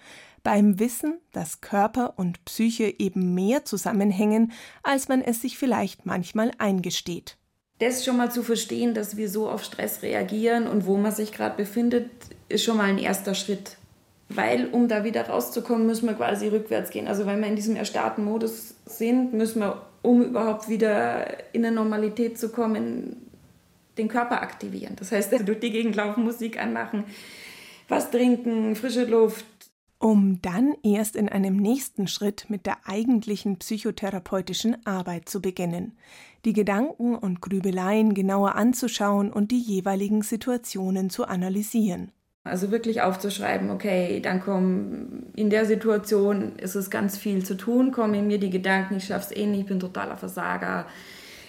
beim 0.47 0.79
Wissen, 0.79 1.19
dass 1.33 1.61
Körper 1.61 2.21
und 2.21 2.45
Psyche 2.45 2.95
eben 3.01 3.35
mehr 3.35 3.65
zusammenhängen, 3.65 4.53
als 4.85 5.09
man 5.09 5.21
es 5.21 5.43
sich 5.43 5.59
vielleicht 5.59 6.07
manchmal 6.07 6.53
eingesteht. 6.59 7.37
Das 7.81 8.05
schon 8.05 8.17
mal 8.17 8.31
zu 8.31 8.45
verstehen, 8.45 8.95
dass 8.95 9.17
wir 9.17 9.29
so 9.29 9.51
auf 9.51 9.65
Stress 9.65 10.05
reagieren 10.05 10.69
und 10.69 10.87
wo 10.87 10.99
man 10.99 11.11
sich 11.11 11.33
gerade 11.33 11.57
befindet, 11.57 12.09
ist 12.49 12.63
schon 12.63 12.77
mal 12.77 12.85
ein 12.85 12.99
erster 12.99 13.35
Schritt. 13.35 13.77
Weil, 14.29 14.69
um 14.69 14.87
da 14.87 15.03
wieder 15.03 15.27
rauszukommen, 15.27 15.85
müssen 15.85 16.07
wir 16.07 16.15
quasi 16.15 16.47
rückwärts 16.47 16.91
gehen. 16.91 17.09
Also, 17.09 17.27
wenn 17.27 17.41
wir 17.41 17.49
in 17.49 17.57
diesem 17.57 17.75
erstarrten 17.75 18.25
Modus 18.25 18.77
sind, 18.85 19.33
müssen 19.33 19.59
wir, 19.59 19.83
um 20.03 20.23
überhaupt 20.23 20.69
wieder 20.69 21.27
in 21.55 21.67
eine 21.67 21.75
Normalität 21.75 22.39
zu 22.39 22.51
kommen, 22.51 23.17
den 23.99 24.07
Körper 24.07 24.43
aktivieren. 24.43 24.95
Das 24.95 25.11
heißt, 25.11 25.33
durch 25.45 25.59
die 25.59 25.73
Gegend 25.73 25.97
laufen, 25.97 26.23
Musik 26.23 26.63
anmachen, 26.63 27.03
was 27.89 28.13
trinken, 28.13 28.77
frische 28.77 29.07
Luft, 29.07 29.45
um 29.99 30.41
dann 30.43 30.75
erst 30.83 31.17
in 31.17 31.29
einem 31.29 31.57
nächsten 31.57 32.07
Schritt 32.07 32.47
mit 32.49 32.67
der 32.67 32.77
eigentlichen 32.87 33.59
psychotherapeutischen 33.59 34.87
Arbeit 34.87 35.29
zu 35.29 35.41
beginnen, 35.41 35.97
die 36.45 36.53
Gedanken 36.53 37.17
und 37.17 37.41
Grübeleien 37.41 38.15
genauer 38.15 38.55
anzuschauen 38.55 39.33
und 39.33 39.51
die 39.51 39.61
jeweiligen 39.61 40.23
Situationen 40.23 41.11
zu 41.11 41.25
analysieren. 41.27 42.13
Also 42.45 42.71
wirklich 42.71 43.03
aufzuschreiben, 43.03 43.71
okay, 43.71 44.21
dann 44.21 44.41
kommen 44.41 45.33
in 45.35 45.51
der 45.51 45.65
Situation 45.67 46.57
ist 46.57 46.77
es 46.77 46.91
ganz 46.91 47.19
viel 47.19 47.45
zu 47.45 47.57
tun, 47.57 47.91
kommen 47.91 48.15
in 48.15 48.29
mir 48.29 48.39
die 48.39 48.51
Gedanken, 48.51 48.99
ich 48.99 49.07
schaff's 49.07 49.33
eh 49.33 49.47
nicht, 49.47 49.63
ich 49.63 49.67
bin 49.67 49.81
totaler 49.81 50.17
Versager. 50.17 50.87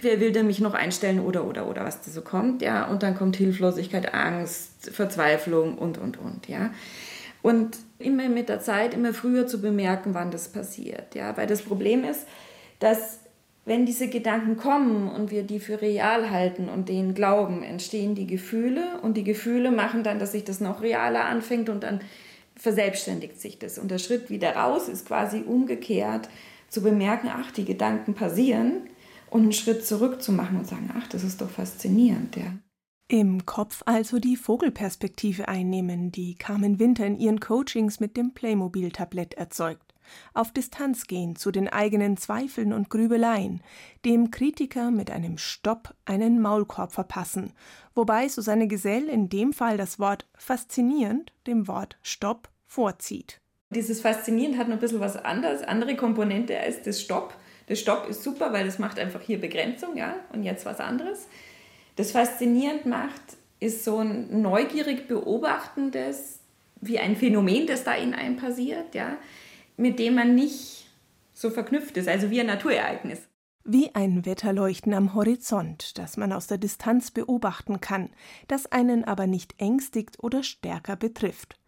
Wer 0.02 0.20
will 0.20 0.32
denn 0.32 0.48
mich 0.48 0.60
noch 0.60 0.74
einstellen 0.74 1.20
oder 1.20 1.46
oder 1.46 1.68
oder 1.68 1.84
was 1.84 2.02
da 2.02 2.10
so 2.10 2.22
kommt, 2.22 2.64
ja? 2.64 2.88
Und 2.88 3.04
dann 3.04 3.16
kommt 3.16 3.36
Hilflosigkeit, 3.36 4.14
Angst, 4.14 4.90
Verzweiflung 4.92 5.78
und 5.78 6.00
und 6.00 6.18
und, 6.18 6.48
ja. 6.48 6.72
Und 7.44 7.78
immer 8.00 8.30
mit 8.30 8.50
der 8.50 8.60
Zeit, 8.60 8.94
immer 8.94 9.14
früher 9.14 9.48
zu 9.48 9.62
bemerken, 9.62 10.14
wann 10.14 10.32
das 10.32 10.50
passiert. 10.50 11.16
Ja? 11.16 11.36
Weil 11.38 11.48
das 11.48 11.62
Problem 11.62 12.04
ist, 12.04 12.28
dass 12.80 13.20
wenn 13.66 13.86
diese 13.86 14.08
Gedanken 14.08 14.56
kommen 14.56 15.10
und 15.10 15.30
wir 15.30 15.44
die 15.44 15.60
für 15.60 15.82
real 15.82 16.30
halten 16.30 16.70
und 16.70 16.88
denen 16.88 17.14
glauben, 17.14 17.64
entstehen 17.64 18.16
die 18.16 18.26
Gefühle 18.26 19.00
und 19.02 19.18
die 19.18 19.26
Gefühle 19.26 19.72
machen 19.72 20.04
dann, 20.04 20.20
dass 20.20 20.32
sich 20.32 20.46
das 20.46 20.62
noch 20.62 20.82
realer 20.82 21.26
anfängt 21.26 21.68
und 21.68 21.84
dann 21.84 22.00
verselbstständigt 22.56 23.40
sich 23.42 23.60
das. 23.60 23.78
Und 23.78 23.92
der 23.92 23.98
Schritt 23.98 24.30
wieder 24.30 24.56
raus 24.56 24.88
ist 24.88 25.06
quasi 25.06 25.42
umgekehrt 25.42 26.30
zu 26.70 26.82
bemerken, 26.82 27.30
ach, 27.30 27.52
die 27.52 27.66
Gedanken 27.66 28.14
passieren 28.14 28.90
und 29.30 29.42
einen 29.42 29.54
Schritt 29.54 29.86
zurück 29.86 30.22
zu 30.22 30.32
machen 30.32 30.58
und 30.58 30.68
sagen, 30.68 30.90
ach, 30.98 31.08
das 31.08 31.24
ist 31.24 31.42
doch 31.42 31.50
faszinierend, 31.50 32.38
ja. 32.38 32.54
Im 33.10 33.46
Kopf 33.46 33.84
also 33.86 34.20
die 34.20 34.36
Vogelperspektive 34.36 35.48
einnehmen, 35.48 36.12
die 36.12 36.36
Carmen 36.36 36.78
Winter 36.78 37.06
in 37.06 37.18
ihren 37.18 37.40
Coachings 37.40 38.02
mit 38.02 38.18
dem 38.18 38.34
Playmobil-Tablett 38.34 39.36
erzeugt. 39.36 39.94
Auf 40.34 40.52
Distanz 40.52 41.08
gehen 41.08 41.38
zu 41.38 41.52
den 41.52 41.70
eigenen 41.70 42.18
Zweifeln 42.18 42.74
und 42.74 42.90
Grübeleien, 42.90 43.62
dem 44.04 44.30
Kritiker 44.30 44.92
mit 44.92 45.10
einem 45.10 45.38
Stopp 45.38 45.94
einen 46.04 46.42
Maulkorb 46.42 46.92
verpassen, 46.92 47.54
wobei 47.96 48.28
Susanne 48.28 48.68
Gesell 48.68 49.08
in 49.08 49.30
dem 49.30 49.54
Fall 49.54 49.78
das 49.78 50.00
Wort 50.00 50.28
faszinierend 50.38 51.32
dem 51.46 51.70
Wort 51.70 51.98
Stopp 52.02 52.50
vorzieht. 52.66 53.40
Dieses 53.70 54.02
faszinierend 54.02 54.58
hat 54.58 54.68
noch 54.68 54.76
ein 54.76 54.82
bisschen 54.82 55.00
was 55.00 55.16
anderes, 55.16 55.62
andere 55.62 55.96
Komponente 55.96 56.60
als 56.60 56.82
das 56.82 57.02
Stopp. 57.02 57.34
Das 57.68 57.80
Stopp 57.80 58.10
ist 58.10 58.24
super, 58.24 58.52
weil 58.52 58.66
das 58.66 58.80
macht 58.80 59.00
einfach 59.00 59.22
hier 59.22 59.40
Begrenzung, 59.40 59.96
ja, 59.96 60.16
und 60.34 60.44
jetzt 60.44 60.66
was 60.66 60.82
anderes 60.82 61.28
das 61.98 62.12
faszinierend 62.12 62.86
macht, 62.86 63.22
ist 63.60 63.84
so 63.84 63.98
ein 63.98 64.42
neugierig 64.42 65.08
beobachtendes, 65.08 66.40
wie 66.80 67.00
ein 67.00 67.16
Phänomen, 67.16 67.68
das 67.68 67.84
da 67.84 67.96
in 67.96 68.14
einem 68.14 68.38
passiert, 68.38 68.96
ja, 68.96 69.18
mit 69.76 70.00
dem 70.00 70.16
man 70.16 70.36
nicht 70.36 70.88
so 71.34 71.50
verknüpft 71.50 71.98
ist, 71.98 72.08
also 72.08 72.30
wie 72.30 72.40
ein 72.40 72.48
Naturereignis. 72.48 73.28
Wie 73.64 73.94
ein 73.96 74.26
Wetterleuchten 74.26 74.94
am 74.94 75.14
Horizont, 75.14 75.98
das 75.98 76.18
man 76.18 76.32
aus 76.32 76.48
der 76.48 76.58
Distanz 76.58 77.12
beobachten 77.12 77.82
kann, 77.82 78.12
das 78.48 78.72
einen 78.72 79.04
aber 79.04 79.28
nicht 79.28 79.56
ängstigt 79.60 80.24
oder 80.24 80.44
stärker 80.44 80.96
betrifft. 80.96 81.60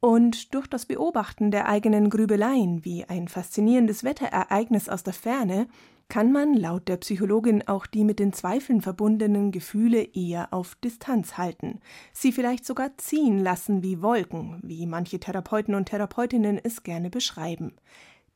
Und 0.00 0.54
durch 0.54 0.66
das 0.66 0.84
Beobachten 0.84 1.50
der 1.50 1.68
eigenen 1.68 2.10
Grübeleien 2.10 2.84
wie 2.84 3.04
ein 3.04 3.28
faszinierendes 3.28 4.02
Wetterereignis 4.02 4.88
aus 4.88 5.02
der 5.02 5.14
Ferne 5.14 5.68
kann 6.08 6.32
man 6.32 6.54
laut 6.54 6.88
der 6.88 6.98
Psychologin 6.98 7.66
auch 7.66 7.86
die 7.86 8.04
mit 8.04 8.18
den 8.18 8.32
Zweifeln 8.32 8.80
verbundenen 8.80 9.50
Gefühle 9.50 10.02
eher 10.02 10.52
auf 10.52 10.74
Distanz 10.76 11.38
halten, 11.38 11.80
sie 12.12 12.32
vielleicht 12.32 12.64
sogar 12.64 12.96
ziehen 12.98 13.38
lassen 13.38 13.82
wie 13.82 14.02
Wolken, 14.02 14.60
wie 14.62 14.86
manche 14.86 15.18
Therapeuten 15.18 15.74
und 15.74 15.86
Therapeutinnen 15.86 16.60
es 16.62 16.82
gerne 16.82 17.10
beschreiben. 17.10 17.74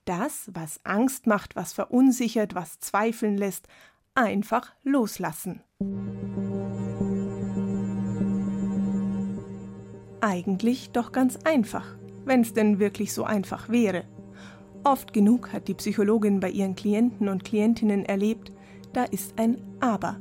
Das, 0.05 0.51
was 0.53 0.81
Angst 0.85 1.27
macht, 1.27 1.55
was 1.55 1.73
verunsichert, 1.73 2.55
was 2.55 2.81
zweifeln 2.81 3.37
lässt, 3.37 3.69
einfach 4.15 4.73
loslassen. 4.83 5.63
Eigentlich 10.21 10.91
doch 10.91 11.13
ganz 11.13 11.37
einfach, 11.45 11.97
wenn 12.25 12.41
es 12.41 12.53
denn 12.53 12.79
wirklich 12.79 13.13
so 13.13 13.25
einfach 13.25 13.69
wäre. 13.69 14.05
Oft 14.85 15.13
genug 15.13 15.53
hat 15.53 15.69
die 15.69 15.75
Psychologin 15.75 16.41
bei 16.41 16.51
ihren 16.51 16.75
Klienten 16.75 17.29
und 17.29 17.45
Klientinnen 17.45 18.05
erlebt, 18.05 18.53
da 18.93 19.05
ist 19.05 19.35
ein 19.39 19.59
Aber. 19.81 20.19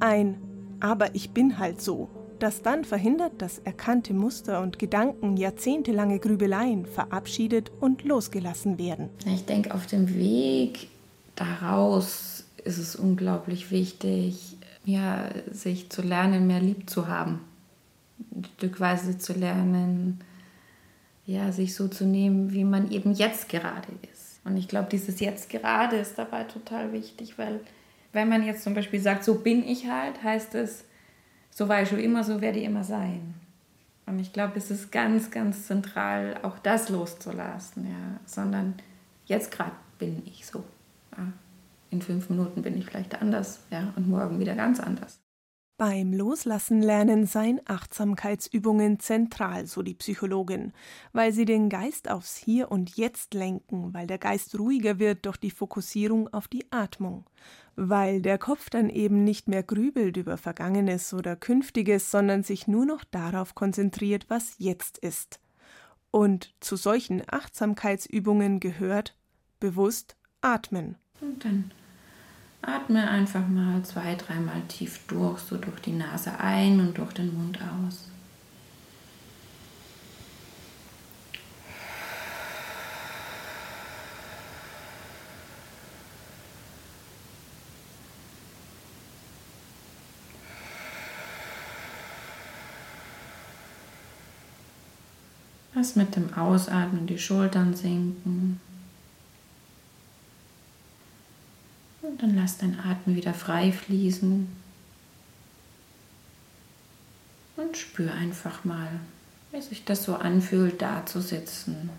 Ein 0.00 0.38
Aber 0.80 1.14
ich 1.14 1.30
bin 1.30 1.58
halt 1.58 1.80
so, 1.80 2.08
das 2.38 2.62
dann 2.62 2.84
verhindert, 2.84 3.40
dass 3.40 3.60
erkannte 3.60 4.14
Muster 4.14 4.60
und 4.60 4.78
Gedanken, 4.78 5.36
jahrzehntelange 5.36 6.18
Grübeleien 6.18 6.86
verabschiedet 6.86 7.70
und 7.80 8.02
losgelassen 8.02 8.78
werden. 8.78 9.10
Ich 9.26 9.44
denke, 9.44 9.72
auf 9.72 9.86
dem 9.86 10.12
Weg 10.14 10.88
daraus 11.36 12.44
ist 12.64 12.78
es 12.78 12.96
unglaublich 12.96 13.70
wichtig, 13.70 14.56
ja, 14.84 15.28
sich 15.52 15.90
zu 15.90 16.02
lernen, 16.02 16.48
mehr 16.48 16.60
lieb 16.60 16.90
zu 16.90 17.06
haben. 17.06 17.40
Stückweise 18.56 19.18
zu 19.18 19.32
lernen, 19.34 20.20
ja, 21.24 21.52
sich 21.52 21.74
so 21.74 21.88
zu 21.88 22.04
nehmen, 22.04 22.52
wie 22.52 22.64
man 22.64 22.90
eben 22.90 23.12
jetzt 23.12 23.48
gerade 23.48 23.88
ist. 24.12 24.40
Und 24.44 24.56
ich 24.56 24.68
glaube, 24.68 24.88
dieses 24.90 25.20
jetzt 25.20 25.50
gerade 25.50 25.96
ist 25.96 26.18
dabei 26.18 26.44
total 26.44 26.92
wichtig, 26.92 27.38
weil 27.38 27.60
wenn 28.12 28.28
man 28.28 28.44
jetzt 28.44 28.64
zum 28.64 28.74
Beispiel 28.74 29.00
sagt, 29.00 29.24
so 29.24 29.36
bin 29.36 29.64
ich 29.66 29.88
halt, 29.88 30.22
heißt 30.22 30.54
es, 30.54 30.84
so 31.50 31.68
war 31.68 31.82
ich 31.82 31.88
schon 31.88 32.00
immer, 32.00 32.24
so 32.24 32.40
werde 32.40 32.58
ich 32.58 32.64
immer 32.64 32.84
sein. 32.84 33.34
Und 34.06 34.18
ich 34.18 34.32
glaube, 34.32 34.54
es 34.56 34.70
ist 34.70 34.90
ganz, 34.90 35.30
ganz 35.30 35.66
zentral, 35.66 36.38
auch 36.42 36.58
das 36.58 36.88
loszulassen, 36.88 37.86
ja, 37.86 38.20
sondern 38.26 38.74
jetzt 39.26 39.52
gerade 39.52 39.72
bin 39.98 40.22
ich 40.26 40.44
so. 40.46 40.64
Ja. 41.16 41.32
in 41.90 42.00
fünf 42.00 42.30
Minuten 42.30 42.62
bin 42.62 42.76
ich 42.76 42.86
vielleicht 42.86 43.20
anders, 43.20 43.60
ja, 43.70 43.92
und 43.96 44.08
morgen 44.08 44.40
wieder 44.40 44.54
ganz 44.54 44.80
anders. 44.80 45.21
Beim 45.84 46.12
Loslassen 46.12 46.80
lernen 46.80 47.26
seien 47.26 47.60
Achtsamkeitsübungen 47.64 49.00
zentral, 49.00 49.66
so 49.66 49.82
die 49.82 49.94
Psychologin, 49.94 50.72
weil 51.12 51.32
sie 51.32 51.44
den 51.44 51.68
Geist 51.68 52.08
aufs 52.08 52.36
Hier 52.36 52.70
und 52.70 52.96
Jetzt 52.96 53.34
lenken, 53.34 53.92
weil 53.92 54.06
der 54.06 54.18
Geist 54.18 54.56
ruhiger 54.56 55.00
wird 55.00 55.26
durch 55.26 55.38
die 55.38 55.50
Fokussierung 55.50 56.32
auf 56.32 56.46
die 56.46 56.70
Atmung, 56.70 57.24
weil 57.74 58.22
der 58.22 58.38
Kopf 58.38 58.70
dann 58.70 58.90
eben 58.90 59.24
nicht 59.24 59.48
mehr 59.48 59.64
grübelt 59.64 60.16
über 60.16 60.36
Vergangenes 60.36 61.12
oder 61.14 61.34
Künftiges, 61.34 62.12
sondern 62.12 62.44
sich 62.44 62.68
nur 62.68 62.86
noch 62.86 63.02
darauf 63.02 63.56
konzentriert, 63.56 64.26
was 64.28 64.54
jetzt 64.58 64.98
ist. 64.98 65.40
Und 66.12 66.54
zu 66.60 66.76
solchen 66.76 67.24
Achtsamkeitsübungen 67.26 68.60
gehört 68.60 69.16
bewusst 69.58 70.14
atmen. 70.42 70.94
Und 71.20 71.44
dann 71.44 71.72
Atme 72.62 73.08
einfach 73.10 73.46
mal 73.48 73.82
zwei, 73.82 74.14
dreimal 74.14 74.62
tief 74.68 75.00
durch, 75.08 75.40
so 75.40 75.56
durch 75.56 75.80
die 75.80 75.92
Nase 75.92 76.38
ein 76.38 76.78
und 76.78 76.96
durch 76.96 77.12
den 77.12 77.34
Mund 77.36 77.58
aus. 77.60 78.08
Lass 95.74 95.96
mit 95.96 96.14
dem 96.14 96.32
Ausatmen 96.34 97.08
die 97.08 97.18
Schultern 97.18 97.74
sinken. 97.74 98.60
Und 102.01 102.01
dann 102.18 102.36
lass 102.36 102.58
dein 102.58 102.78
Atem 102.78 103.16
wieder 103.16 103.34
frei 103.34 103.72
fließen. 103.72 104.48
Und 107.56 107.76
spür 107.76 108.12
einfach 108.12 108.64
mal, 108.64 108.88
wie 109.52 109.60
sich 109.60 109.84
das 109.84 110.04
so 110.04 110.16
anfühlt, 110.16 110.82
da 110.82 111.04
zu 111.06 111.20
sitzen. 111.20 111.90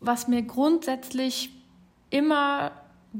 Was 0.00 0.28
mir 0.28 0.42
grundsätzlich 0.42 1.50
immer 2.10 2.70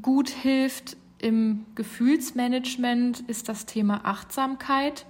gut 0.01 0.29
hilft 0.29 0.97
im 1.19 1.67
Gefühlsmanagement, 1.75 3.21
ist 3.29 3.49
das 3.49 3.67
Thema 3.67 4.05
Achtsamkeit. 4.05 5.05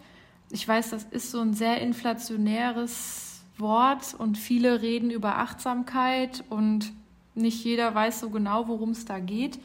Ich 0.50 0.66
weiß, 0.66 0.90
das 0.90 1.04
ist 1.10 1.30
so 1.30 1.40
ein 1.40 1.52
sehr 1.52 1.80
inflationäres 1.82 3.40
Wort 3.58 4.14
und 4.16 4.38
viele 4.38 4.80
reden 4.80 5.10
über 5.10 5.36
Achtsamkeit 5.36 6.44
und 6.48 6.92
nicht 7.34 7.64
jeder 7.64 7.94
weiß 7.94 8.20
so 8.20 8.30
genau, 8.30 8.68
worum 8.68 8.90
es 8.90 9.04
da 9.04 9.18
geht. 9.18 9.58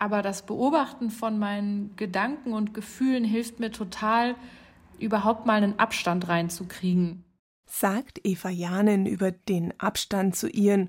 Aber 0.00 0.22
das 0.22 0.46
Beobachten 0.46 1.10
von 1.10 1.38
meinen 1.38 1.94
Gedanken 1.96 2.54
und 2.54 2.72
Gefühlen 2.72 3.22
hilft 3.22 3.60
mir 3.60 3.70
total, 3.70 4.34
überhaupt 4.98 5.44
mal 5.44 5.62
einen 5.62 5.78
Abstand 5.78 6.26
reinzukriegen. 6.26 7.22
Sagt 7.66 8.18
Eva 8.24 8.48
Janen 8.48 9.04
über 9.04 9.30
den 9.30 9.78
Abstand 9.78 10.34
zu 10.34 10.48
ihren 10.48 10.88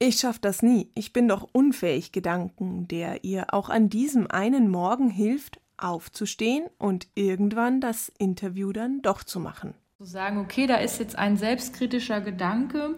Ich 0.00 0.18
schaff 0.18 0.40
das 0.40 0.62
nie, 0.62 0.90
ich 0.94 1.12
bin 1.12 1.28
doch 1.28 1.48
unfähig 1.52 2.10
Gedanken, 2.10 2.88
der 2.88 3.22
ihr 3.24 3.54
auch 3.54 3.70
an 3.70 3.88
diesem 3.90 4.28
einen 4.28 4.68
Morgen 4.68 5.08
hilft, 5.08 5.60
aufzustehen 5.76 6.66
und 6.78 7.06
irgendwann 7.14 7.80
das 7.80 8.12
Interview 8.18 8.72
dann 8.72 9.02
doch 9.02 9.22
zu 9.22 9.38
machen. 9.38 9.74
Zu 9.98 10.04
sagen, 10.04 10.38
okay, 10.38 10.66
da 10.66 10.76
ist 10.76 10.98
jetzt 10.98 11.16
ein 11.16 11.36
selbstkritischer 11.36 12.20
Gedanke 12.20 12.96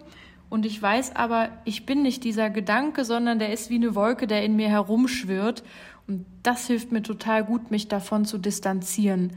und 0.51 0.65
ich 0.65 0.81
weiß 0.81 1.15
aber, 1.15 1.47
ich 1.63 1.85
bin 1.85 2.01
nicht 2.01 2.25
dieser 2.25 2.49
Gedanke, 2.49 3.05
sondern 3.05 3.39
der 3.39 3.53
ist 3.53 3.69
wie 3.69 3.75
eine 3.75 3.95
Wolke, 3.95 4.27
der 4.27 4.43
in 4.43 4.57
mir 4.57 4.67
herumschwirrt. 4.67 5.63
Und 6.09 6.25
das 6.43 6.67
hilft 6.67 6.91
mir 6.91 7.01
total 7.01 7.45
gut, 7.45 7.71
mich 7.71 7.87
davon 7.87 8.25
zu 8.25 8.37
distanzieren. 8.37 9.31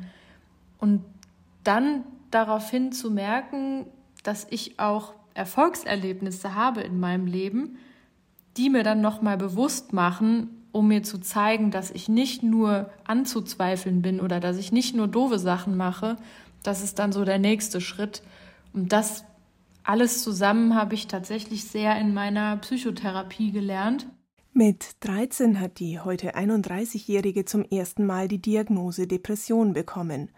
Und 0.79 1.05
dann 1.63 2.03
daraufhin 2.33 2.91
zu 2.91 3.13
merken, 3.13 3.87
dass 4.25 4.49
ich 4.51 4.81
auch 4.81 5.15
Erfolgserlebnisse 5.35 6.57
habe 6.57 6.81
in 6.81 6.99
meinem 6.99 7.27
Leben, 7.27 7.79
die 8.57 8.69
mir 8.69 8.83
dann 8.83 9.01
nochmal 9.01 9.37
bewusst 9.37 9.93
machen, 9.93 10.65
um 10.73 10.89
mir 10.89 11.05
zu 11.05 11.19
zeigen, 11.19 11.71
dass 11.71 11.93
ich 11.93 12.09
nicht 12.09 12.43
nur 12.43 12.91
anzuzweifeln 13.05 14.03
bin 14.03 14.21
oder 14.21 14.41
dass 14.41 14.57
ich 14.57 14.73
nicht 14.73 14.97
nur 14.97 15.07
doofe 15.07 15.39
Sachen 15.39 15.77
mache. 15.77 16.17
Das 16.65 16.83
ist 16.83 16.99
dann 16.99 17.13
so 17.13 17.25
der 17.25 17.39
nächste 17.39 17.81
Schritt. 17.81 18.25
Und 18.73 18.91
das 18.91 19.25
alles 19.85 20.23
zusammen 20.23 20.75
habe 20.75 20.95
ich 20.95 21.07
tatsächlich 21.07 21.65
sehr 21.65 21.99
in 21.99 22.15
meiner 22.15 22.57
Psychotherapie 22.57 23.53
gelernt. 23.53 24.09
Mit 24.57 24.97
13 25.01 25.59
hat 25.59 25.81
die 25.81 25.99
heute 25.99 26.37
31-Jährige 26.37 27.45
zum 27.45 27.65
ersten 27.65 28.07
Mal 28.07 28.29
die 28.29 28.41
Diagnose 28.41 29.09
Depression 29.09 29.73
bekommen. 29.73 30.31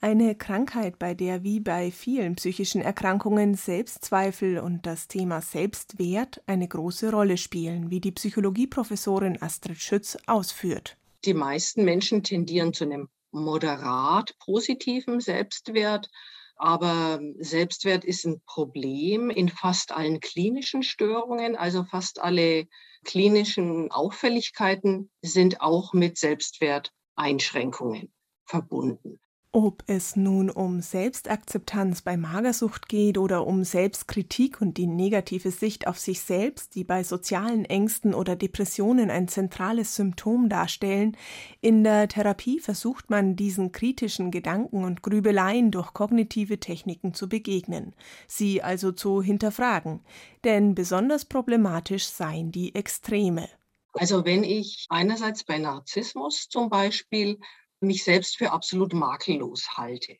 Eine 0.00 0.36
Krankheit, 0.36 1.00
bei 1.00 1.12
der 1.14 1.42
wie 1.42 1.58
bei 1.58 1.90
vielen 1.90 2.36
psychischen 2.36 2.82
Erkrankungen 2.82 3.54
Selbstzweifel 3.54 4.60
und 4.60 4.86
das 4.86 5.08
Thema 5.08 5.40
Selbstwert 5.40 6.40
eine 6.46 6.68
große 6.68 7.10
Rolle 7.10 7.36
spielen, 7.36 7.90
wie 7.90 8.00
die 8.00 8.12
Psychologieprofessorin 8.12 9.42
Astrid 9.42 9.78
Schütz 9.78 10.16
ausführt. 10.26 10.96
Die 11.24 11.34
meisten 11.34 11.84
Menschen 11.84 12.22
tendieren 12.22 12.72
zu 12.72 12.84
einem 12.84 13.08
moderat 13.32 14.36
positiven 14.38 15.18
Selbstwert 15.18 16.08
aber 16.56 17.20
Selbstwert 17.38 18.04
ist 18.04 18.24
ein 18.24 18.40
Problem 18.46 19.30
in 19.30 19.48
fast 19.48 19.92
allen 19.92 20.20
klinischen 20.20 20.82
Störungen. 20.82 21.56
Also 21.56 21.84
fast 21.84 22.20
alle 22.20 22.66
klinischen 23.04 23.90
Auffälligkeiten 23.90 25.10
sind 25.22 25.60
auch 25.60 25.92
mit 25.92 26.18
Selbstwerteinschränkungen 26.18 28.12
verbunden. 28.46 29.20
Ob 29.56 29.84
es 29.86 30.16
nun 30.16 30.50
um 30.50 30.80
Selbstakzeptanz 30.80 32.02
bei 32.02 32.16
Magersucht 32.16 32.88
geht 32.88 33.18
oder 33.18 33.46
um 33.46 33.62
Selbstkritik 33.62 34.60
und 34.60 34.78
die 34.78 34.88
negative 34.88 35.52
Sicht 35.52 35.86
auf 35.86 35.96
sich 35.96 36.22
selbst, 36.22 36.74
die 36.74 36.82
bei 36.82 37.04
sozialen 37.04 37.64
Ängsten 37.64 38.14
oder 38.14 38.34
Depressionen 38.34 39.10
ein 39.12 39.28
zentrales 39.28 39.94
Symptom 39.94 40.48
darstellen, 40.48 41.16
in 41.60 41.84
der 41.84 42.08
Therapie 42.08 42.58
versucht 42.58 43.10
man 43.10 43.36
diesen 43.36 43.70
kritischen 43.70 44.32
Gedanken 44.32 44.82
und 44.82 45.02
Grübeleien 45.02 45.70
durch 45.70 45.94
kognitive 45.94 46.58
Techniken 46.58 47.14
zu 47.14 47.28
begegnen, 47.28 47.94
sie 48.26 48.60
also 48.60 48.90
zu 48.90 49.22
hinterfragen, 49.22 50.00
denn 50.42 50.74
besonders 50.74 51.26
problematisch 51.26 52.06
seien 52.06 52.50
die 52.50 52.74
Extreme. 52.74 53.48
Also 53.92 54.24
wenn 54.24 54.42
ich 54.42 54.86
einerseits 54.88 55.44
bei 55.44 55.58
Narzissmus 55.58 56.48
zum 56.48 56.68
Beispiel 56.68 57.38
mich 57.84 58.04
selbst 58.04 58.36
für 58.36 58.52
absolut 58.52 58.92
makellos 58.92 59.76
halte. 59.76 60.16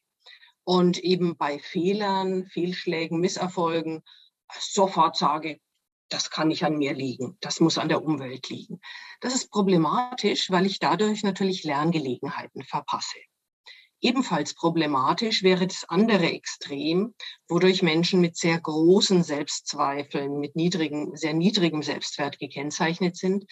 Und 0.65 0.99
eben 0.99 1.37
bei 1.37 1.59
Fehlern, 1.59 2.47
Fehlschlägen, 2.47 3.21
Misserfolgen 3.21 4.03
sofort 4.59 5.17
sage, 5.17 5.61
das 6.09 6.31
kann 6.31 6.49
nicht 6.49 6.65
an 6.65 6.79
mir 6.79 6.95
liegen, 6.95 7.37
das 7.41 7.61
muss 7.61 7.79
an 7.79 7.89
der 7.89 8.03
Umwelt 8.03 8.49
liegen. 8.49 8.81
Das 9.21 9.35
ist 9.35 9.51
problematisch, 9.51 10.51
weil 10.51 10.67
ich 10.67 10.79
dadurch 10.79 11.23
natürlich 11.23 11.65
Lerngelegenheiten 11.65 12.63
verpasse. 12.63 13.19
Ebenfalls 14.01 14.55
problematisch 14.55 15.43
wäre 15.43 15.67
das 15.67 15.85
andere 15.89 16.31
Extrem, 16.31 17.15
wodurch 17.49 17.83
Menschen 17.83 18.21
mit 18.21 18.37
sehr 18.37 18.61
großen 18.61 19.23
Selbstzweifeln, 19.23 20.41
mit 20.41 20.57
niedrigem, 20.57 21.17
sehr 21.17 21.33
niedrigem 21.33 21.83
Selbstwert 21.83 22.39
gekennzeichnet 22.39 23.17
sind, 23.17 23.47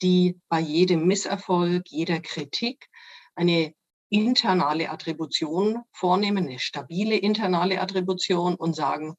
die 0.00 0.40
bei 0.48 0.60
jedem 0.60 1.06
Misserfolg, 1.06 1.90
jeder 1.90 2.20
Kritik 2.20 2.88
eine 3.38 3.72
internale 4.10 4.90
Attribution 4.90 5.82
vornehmen, 5.92 6.46
eine 6.46 6.58
stabile 6.58 7.16
internale 7.16 7.80
Attribution 7.80 8.54
und 8.54 8.74
sagen, 8.74 9.14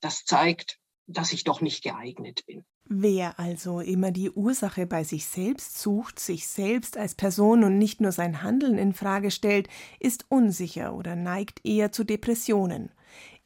das 0.00 0.24
zeigt, 0.24 0.78
dass 1.06 1.32
ich 1.32 1.44
doch 1.44 1.60
nicht 1.60 1.82
geeignet 1.82 2.44
bin. 2.46 2.64
Wer 2.84 3.38
also 3.38 3.80
immer 3.80 4.10
die 4.10 4.30
Ursache 4.30 4.86
bei 4.86 5.04
sich 5.04 5.26
selbst 5.26 5.78
sucht, 5.78 6.18
sich 6.18 6.48
selbst 6.48 6.96
als 6.96 7.14
Person 7.14 7.62
und 7.62 7.78
nicht 7.78 8.00
nur 8.00 8.12
sein 8.12 8.42
Handeln 8.42 8.78
in 8.78 8.94
Frage 8.94 9.30
stellt, 9.30 9.68
ist 10.00 10.26
unsicher 10.28 10.94
oder 10.94 11.14
neigt 11.14 11.64
eher 11.64 11.92
zu 11.92 12.02
Depressionen. 12.02 12.90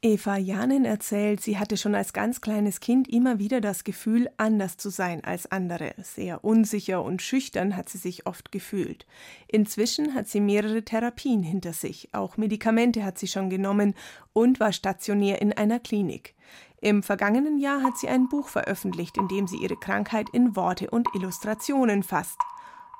Eva 0.05 0.37
Janin 0.37 0.85
erzählt, 0.85 1.41
sie 1.41 1.59
hatte 1.59 1.79
schon 1.79 1.95
als 1.95 2.13
ganz 2.13 2.43
kleines 2.43 2.81
Kind 2.81 3.09
immer 3.09 3.39
wieder 3.39 3.63
das 3.63 3.85
Gefühl, 3.85 4.29
anders 4.37 4.77
zu 4.77 4.91
sein 4.91 5.25
als 5.25 5.51
andere. 5.51 5.95
Sehr 5.97 6.45
unsicher 6.45 7.03
und 7.03 7.23
schüchtern 7.23 7.75
hat 7.75 7.89
sie 7.89 7.97
sich 7.97 8.27
oft 8.27 8.53
gefühlt. 8.53 9.07
Inzwischen 9.49 10.15
hat 10.15 10.29
sie 10.29 10.43
mehrere 10.43 10.85
Therapien 10.85 11.43
hinter 11.43 11.73
sich, 11.73 12.11
auch 12.13 12.37
Medikamente 12.37 13.03
hat 13.03 13.19
sie 13.19 13.29
schon 13.29 13.49
genommen 13.49 13.95
und 14.35 14.61
war 14.61 14.73
stationär 14.73 15.41
in 15.41 15.55
einer 15.55 15.81
Klinik. 15.81 16.35
Im 16.83 17.03
vergangenen 17.03 17.57
Jahr 17.57 17.83
hat 17.83 17.97
sie 17.97 18.09
ein 18.09 18.29
Buch 18.29 18.49
veröffentlicht, 18.49 19.17
in 19.17 19.29
dem 19.29 19.47
sie 19.47 19.57
ihre 19.57 19.77
Krankheit 19.77 20.29
in 20.35 20.55
Worte 20.55 20.91
und 20.91 21.09
Illustrationen 21.15 22.03
fasst. 22.03 22.39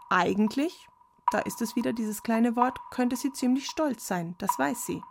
Eigentlich, 0.09 0.89
da 1.33 1.41
ist 1.41 1.61
es 1.61 1.77
wieder 1.77 1.93
dieses 1.93 2.23
kleine 2.23 2.57
Wort, 2.57 2.79
könnte 2.91 3.17
sie 3.17 3.31
ziemlich 3.31 3.67
stolz 3.67 4.07
sein, 4.07 4.37
das 4.39 4.59
weiß 4.59 4.87
sie 4.87 5.03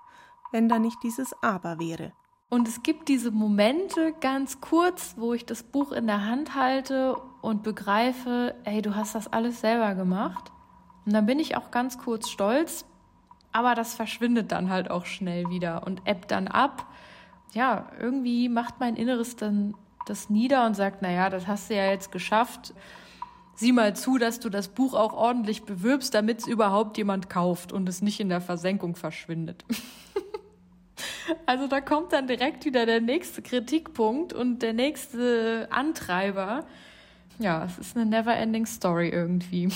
wenn 0.54 0.70
da 0.70 0.80
nicht 0.80 1.04
dieses 1.04 1.34
Aber 1.42 1.80
wäre. 1.80 2.14
Und 2.50 2.68
es 2.68 2.84
gibt 2.84 3.10
diese 3.10 3.32
Momente 3.32 4.14
ganz 4.22 4.62
kurz, 4.62 5.16
wo 5.18 5.34
ich 5.34 5.46
das 5.46 5.64
Buch 5.64 5.92
in 5.92 6.06
der 6.06 6.26
Hand 6.26 6.54
halte 6.54 7.16
und 7.42 7.64
begreife, 7.64 8.54
ey, 8.64 8.84
du 8.84 8.96
hast 8.96 9.16
das 9.16 9.28
alles 9.28 9.62
selber 9.62 9.96
gemacht. 9.96 10.52
Und 11.06 11.14
dann 11.14 11.26
bin 11.26 11.40
ich 11.40 11.58
auch 11.58 11.72
ganz 11.72 11.98
kurz 11.98 12.30
stolz, 12.30 12.86
aber 13.52 13.74
das 13.74 13.96
verschwindet 13.96 14.52
dann 14.52 14.70
halt 14.70 14.92
auch 14.92 15.06
schnell 15.06 15.50
wieder 15.50 15.88
und 15.88 16.04
ebbt 16.06 16.30
dann 16.30 16.48
ab. 16.48 16.86
Ja, 17.54 17.88
irgendwie 18.00 18.50
macht 18.50 18.80
mein 18.80 18.96
Inneres 18.96 19.36
dann 19.36 19.74
das 20.06 20.30
nieder 20.30 20.66
und 20.68 20.76
sagt, 20.76 21.02
naja, 21.02 21.32
das 21.32 21.48
hast 21.48 21.72
du 21.72 21.76
ja 21.76 21.88
jetzt 21.88 22.12
geschafft. 22.12 22.74
Sieh 23.56 23.72
mal 23.72 23.96
zu, 23.96 24.20
dass 24.20 24.40
du 24.40 24.50
das 24.50 24.68
Buch 24.68 24.94
auch 24.94 25.14
ordentlich 25.14 25.64
bewirbst, 25.64 26.14
damit 26.14 26.42
es 26.42 26.48
überhaupt 26.48 26.98
jemand 26.98 27.30
kauft 27.30 27.72
und 27.72 27.90
es 27.90 28.02
nicht 28.04 28.20
in 28.20 28.30
der 28.30 28.42
Versenkung 28.42 28.96
verschwindet. 28.96 29.66
also 31.46 31.68
da 31.68 31.82
kommt 31.82 32.14
dann 32.14 32.28
direkt 32.28 32.66
wieder 32.66 32.86
der 32.86 33.02
nächste 33.02 33.42
Kritikpunkt 33.42 34.34
und 34.34 34.60
der 34.60 34.74
nächste 34.74 35.68
Antreiber. 35.72 36.66
Ja, 37.40 37.66
es 37.66 37.78
ist 37.78 37.98
eine 37.98 38.06
never-ending 38.06 38.66
Story 38.66 39.10
irgendwie. 39.10 39.70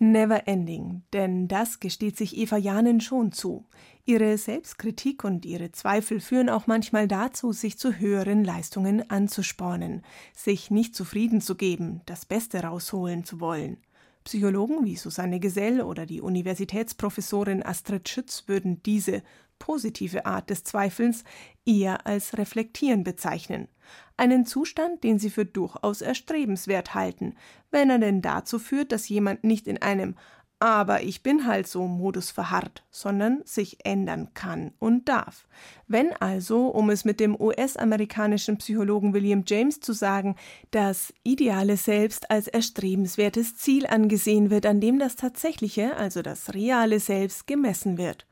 Never 0.00 0.46
ending, 0.46 1.02
denn 1.12 1.48
das 1.48 1.80
gesteht 1.80 2.16
sich 2.16 2.36
Eva 2.36 2.56
Janen 2.56 3.00
schon 3.00 3.32
zu. 3.32 3.66
Ihre 4.04 4.38
Selbstkritik 4.38 5.24
und 5.24 5.44
ihre 5.44 5.72
Zweifel 5.72 6.20
führen 6.20 6.48
auch 6.48 6.68
manchmal 6.68 7.08
dazu, 7.08 7.52
sich 7.52 7.78
zu 7.78 7.98
höheren 7.98 8.44
Leistungen 8.44 9.10
anzuspornen, 9.10 10.02
sich 10.34 10.70
nicht 10.70 10.94
zufrieden 10.94 11.40
zu 11.40 11.56
geben, 11.56 12.02
das 12.06 12.26
Beste 12.26 12.62
rausholen 12.62 13.24
zu 13.24 13.40
wollen. 13.40 13.78
Psychologen 14.22 14.84
wie 14.84 14.94
Susanne 14.94 15.40
Gesell 15.40 15.80
oder 15.80 16.06
die 16.06 16.20
Universitätsprofessorin 16.20 17.64
Astrid 17.64 18.08
Schütz 18.08 18.44
würden 18.46 18.82
diese 18.84 19.22
positive 19.58 20.26
Art 20.26 20.50
des 20.50 20.64
Zweifelns 20.64 21.24
eher 21.64 22.06
als 22.06 22.36
Reflektieren 22.38 23.04
bezeichnen. 23.04 23.68
Einen 24.16 24.46
Zustand, 24.46 25.04
den 25.04 25.18
sie 25.18 25.30
für 25.30 25.44
durchaus 25.44 26.00
erstrebenswert 26.00 26.94
halten, 26.94 27.34
wenn 27.70 27.90
er 27.90 27.98
denn 27.98 28.22
dazu 28.22 28.58
führt, 28.58 28.92
dass 28.92 29.08
jemand 29.08 29.44
nicht 29.44 29.66
in 29.66 29.80
einem 29.80 30.14
aber 30.60 31.02
ich 31.02 31.22
bin 31.22 31.46
halt 31.46 31.68
so 31.68 31.86
Modus 31.86 32.32
verharrt, 32.32 32.84
sondern 32.90 33.42
sich 33.44 33.84
ändern 33.84 34.30
kann 34.34 34.72
und 34.80 35.08
darf. 35.08 35.46
Wenn 35.86 36.12
also, 36.14 36.66
um 36.66 36.90
es 36.90 37.04
mit 37.04 37.20
dem 37.20 37.40
US-amerikanischen 37.40 38.58
Psychologen 38.58 39.14
William 39.14 39.44
James 39.46 39.78
zu 39.78 39.92
sagen, 39.92 40.34
das 40.72 41.14
ideale 41.22 41.76
Selbst 41.76 42.30
als 42.30 42.48
erstrebenswertes 42.48 43.56
Ziel 43.56 43.86
angesehen 43.86 44.50
wird, 44.50 44.66
an 44.66 44.80
dem 44.80 44.98
das 44.98 45.14
tatsächliche, 45.14 45.96
also 45.96 46.22
das 46.22 46.54
reale 46.54 46.98
Selbst 46.98 47.46
gemessen 47.46 47.96
wird 47.96 48.26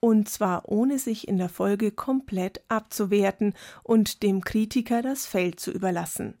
und 0.00 0.28
zwar 0.28 0.68
ohne 0.68 0.98
sich 0.98 1.26
in 1.28 1.38
der 1.38 1.48
Folge 1.48 1.90
komplett 1.90 2.62
abzuwerten 2.68 3.54
und 3.82 4.22
dem 4.22 4.42
Kritiker 4.42 5.02
das 5.02 5.26
Feld 5.26 5.60
zu 5.60 5.70
überlassen. 5.70 6.34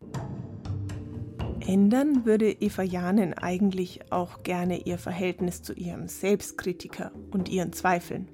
Ändern 1.66 2.24
würde 2.24 2.50
Eva 2.50 2.82
Janen 2.82 3.34
eigentlich 3.34 4.10
auch 4.10 4.42
gerne 4.42 4.86
ihr 4.86 4.96
Verhältnis 4.96 5.62
zu 5.62 5.74
ihrem 5.74 6.08
Selbstkritiker 6.08 7.12
und 7.30 7.48
ihren 7.48 7.72
Zweifeln. 7.72 8.28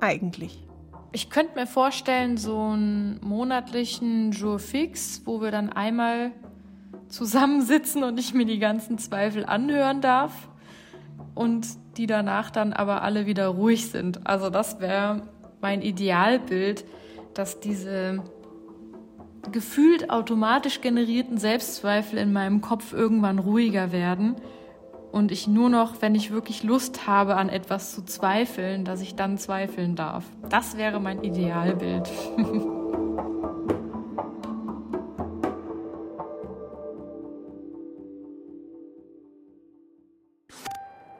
Eigentlich. 0.00 0.66
Ich 1.12 1.28
könnte 1.28 1.54
mir 1.54 1.66
vorstellen, 1.66 2.38
so 2.38 2.58
einen 2.58 3.20
monatlichen 3.22 4.32
Jour 4.32 4.58
fix, 4.58 5.20
wo 5.26 5.42
wir 5.42 5.50
dann 5.50 5.70
einmal 5.70 6.32
zusammensitzen 7.08 8.02
und 8.04 8.18
ich 8.18 8.32
mir 8.32 8.46
die 8.46 8.58
ganzen 8.58 8.96
Zweifel 8.96 9.44
anhören 9.44 10.00
darf 10.00 10.48
und 11.34 11.66
die 11.96 12.06
danach 12.06 12.50
dann 12.50 12.72
aber 12.72 13.02
alle 13.02 13.26
wieder 13.26 13.48
ruhig 13.48 13.90
sind. 13.90 14.26
Also 14.26 14.50
das 14.50 14.80
wäre 14.80 15.22
mein 15.60 15.82
Idealbild, 15.82 16.84
dass 17.34 17.60
diese 17.60 18.22
gefühlt 19.50 20.10
automatisch 20.10 20.80
generierten 20.80 21.38
Selbstzweifel 21.38 22.18
in 22.18 22.32
meinem 22.32 22.60
Kopf 22.60 22.92
irgendwann 22.92 23.38
ruhiger 23.38 23.90
werden 23.90 24.36
und 25.10 25.30
ich 25.30 25.46
nur 25.46 25.68
noch, 25.68 26.00
wenn 26.00 26.14
ich 26.14 26.30
wirklich 26.30 26.62
Lust 26.62 27.06
habe, 27.06 27.36
an 27.36 27.48
etwas 27.48 27.94
zu 27.94 28.04
zweifeln, 28.04 28.84
dass 28.84 29.00
ich 29.00 29.14
dann 29.14 29.38
zweifeln 29.38 29.94
darf. 29.96 30.24
Das 30.48 30.76
wäre 30.76 31.00
mein 31.00 31.22
Idealbild. 31.22 32.10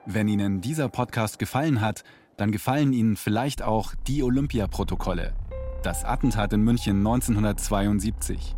Wenn 0.05 0.27
Ihnen 0.27 0.59
dieser 0.59 0.89
Podcast 0.89 1.39
gefallen 1.39 1.79
hat, 1.79 2.03
dann 2.35 2.51
gefallen 2.51 2.91
Ihnen 2.91 3.15
vielleicht 3.15 3.61
auch 3.61 3.95
die 4.05 4.21
Olympia-Protokolle. 4.21 5.33
Das 5.81 6.03
Attentat 6.03 6.51
in 6.51 6.61
München 6.61 6.97
1972. 6.97 8.57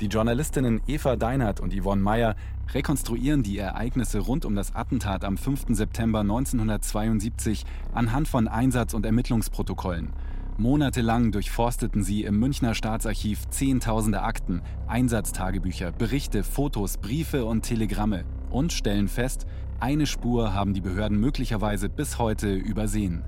Die 0.00 0.06
Journalistinnen 0.06 0.80
Eva 0.86 1.16
Deinert 1.16 1.58
und 1.58 1.74
Yvonne 1.74 2.00
Meyer 2.00 2.36
rekonstruieren 2.72 3.42
die 3.42 3.58
Ereignisse 3.58 4.20
rund 4.20 4.44
um 4.44 4.54
das 4.54 4.72
Attentat 4.76 5.24
am 5.24 5.36
5. 5.36 5.66
September 5.70 6.20
1972 6.20 7.66
anhand 7.92 8.28
von 8.28 8.46
Einsatz- 8.46 8.94
und 8.94 9.04
Ermittlungsprotokollen. 9.04 10.12
Monatelang 10.56 11.32
durchforsteten 11.32 12.04
sie 12.04 12.22
im 12.22 12.38
Münchner 12.38 12.74
Staatsarchiv 12.74 13.48
Zehntausende 13.48 14.22
Akten, 14.22 14.62
Einsatztagebücher, 14.86 15.90
Berichte, 15.90 16.44
Fotos, 16.44 16.98
Briefe 16.98 17.44
und 17.44 17.62
Telegramme 17.62 18.24
und 18.50 18.72
stellen 18.72 19.08
fest, 19.08 19.46
eine 19.80 20.06
Spur 20.06 20.52
haben 20.52 20.74
die 20.74 20.82
Behörden 20.82 21.18
möglicherweise 21.18 21.88
bis 21.88 22.18
heute 22.18 22.54
übersehen. 22.54 23.24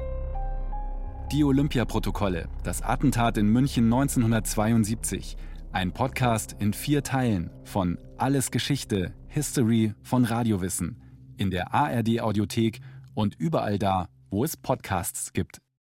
Die 1.32 1.44
Olympiaprotokolle, 1.44 2.48
das 2.62 2.82
Attentat 2.82 3.38
in 3.38 3.46
München 3.46 3.84
1972, 3.84 5.38
ein 5.72 5.92
Podcast 5.92 6.56
in 6.58 6.74
vier 6.74 7.02
Teilen 7.02 7.50
von 7.64 7.98
Alles 8.18 8.50
Geschichte, 8.50 9.14
History 9.28 9.94
von 10.02 10.26
Radiowissen, 10.26 11.00
in 11.38 11.50
der 11.50 11.72
ARD 11.72 12.20
Audiothek 12.20 12.80
und 13.14 13.34
überall 13.38 13.78
da, 13.78 14.08
wo 14.30 14.44
es 14.44 14.58
Podcasts 14.58 15.32
gibt. 15.32 15.62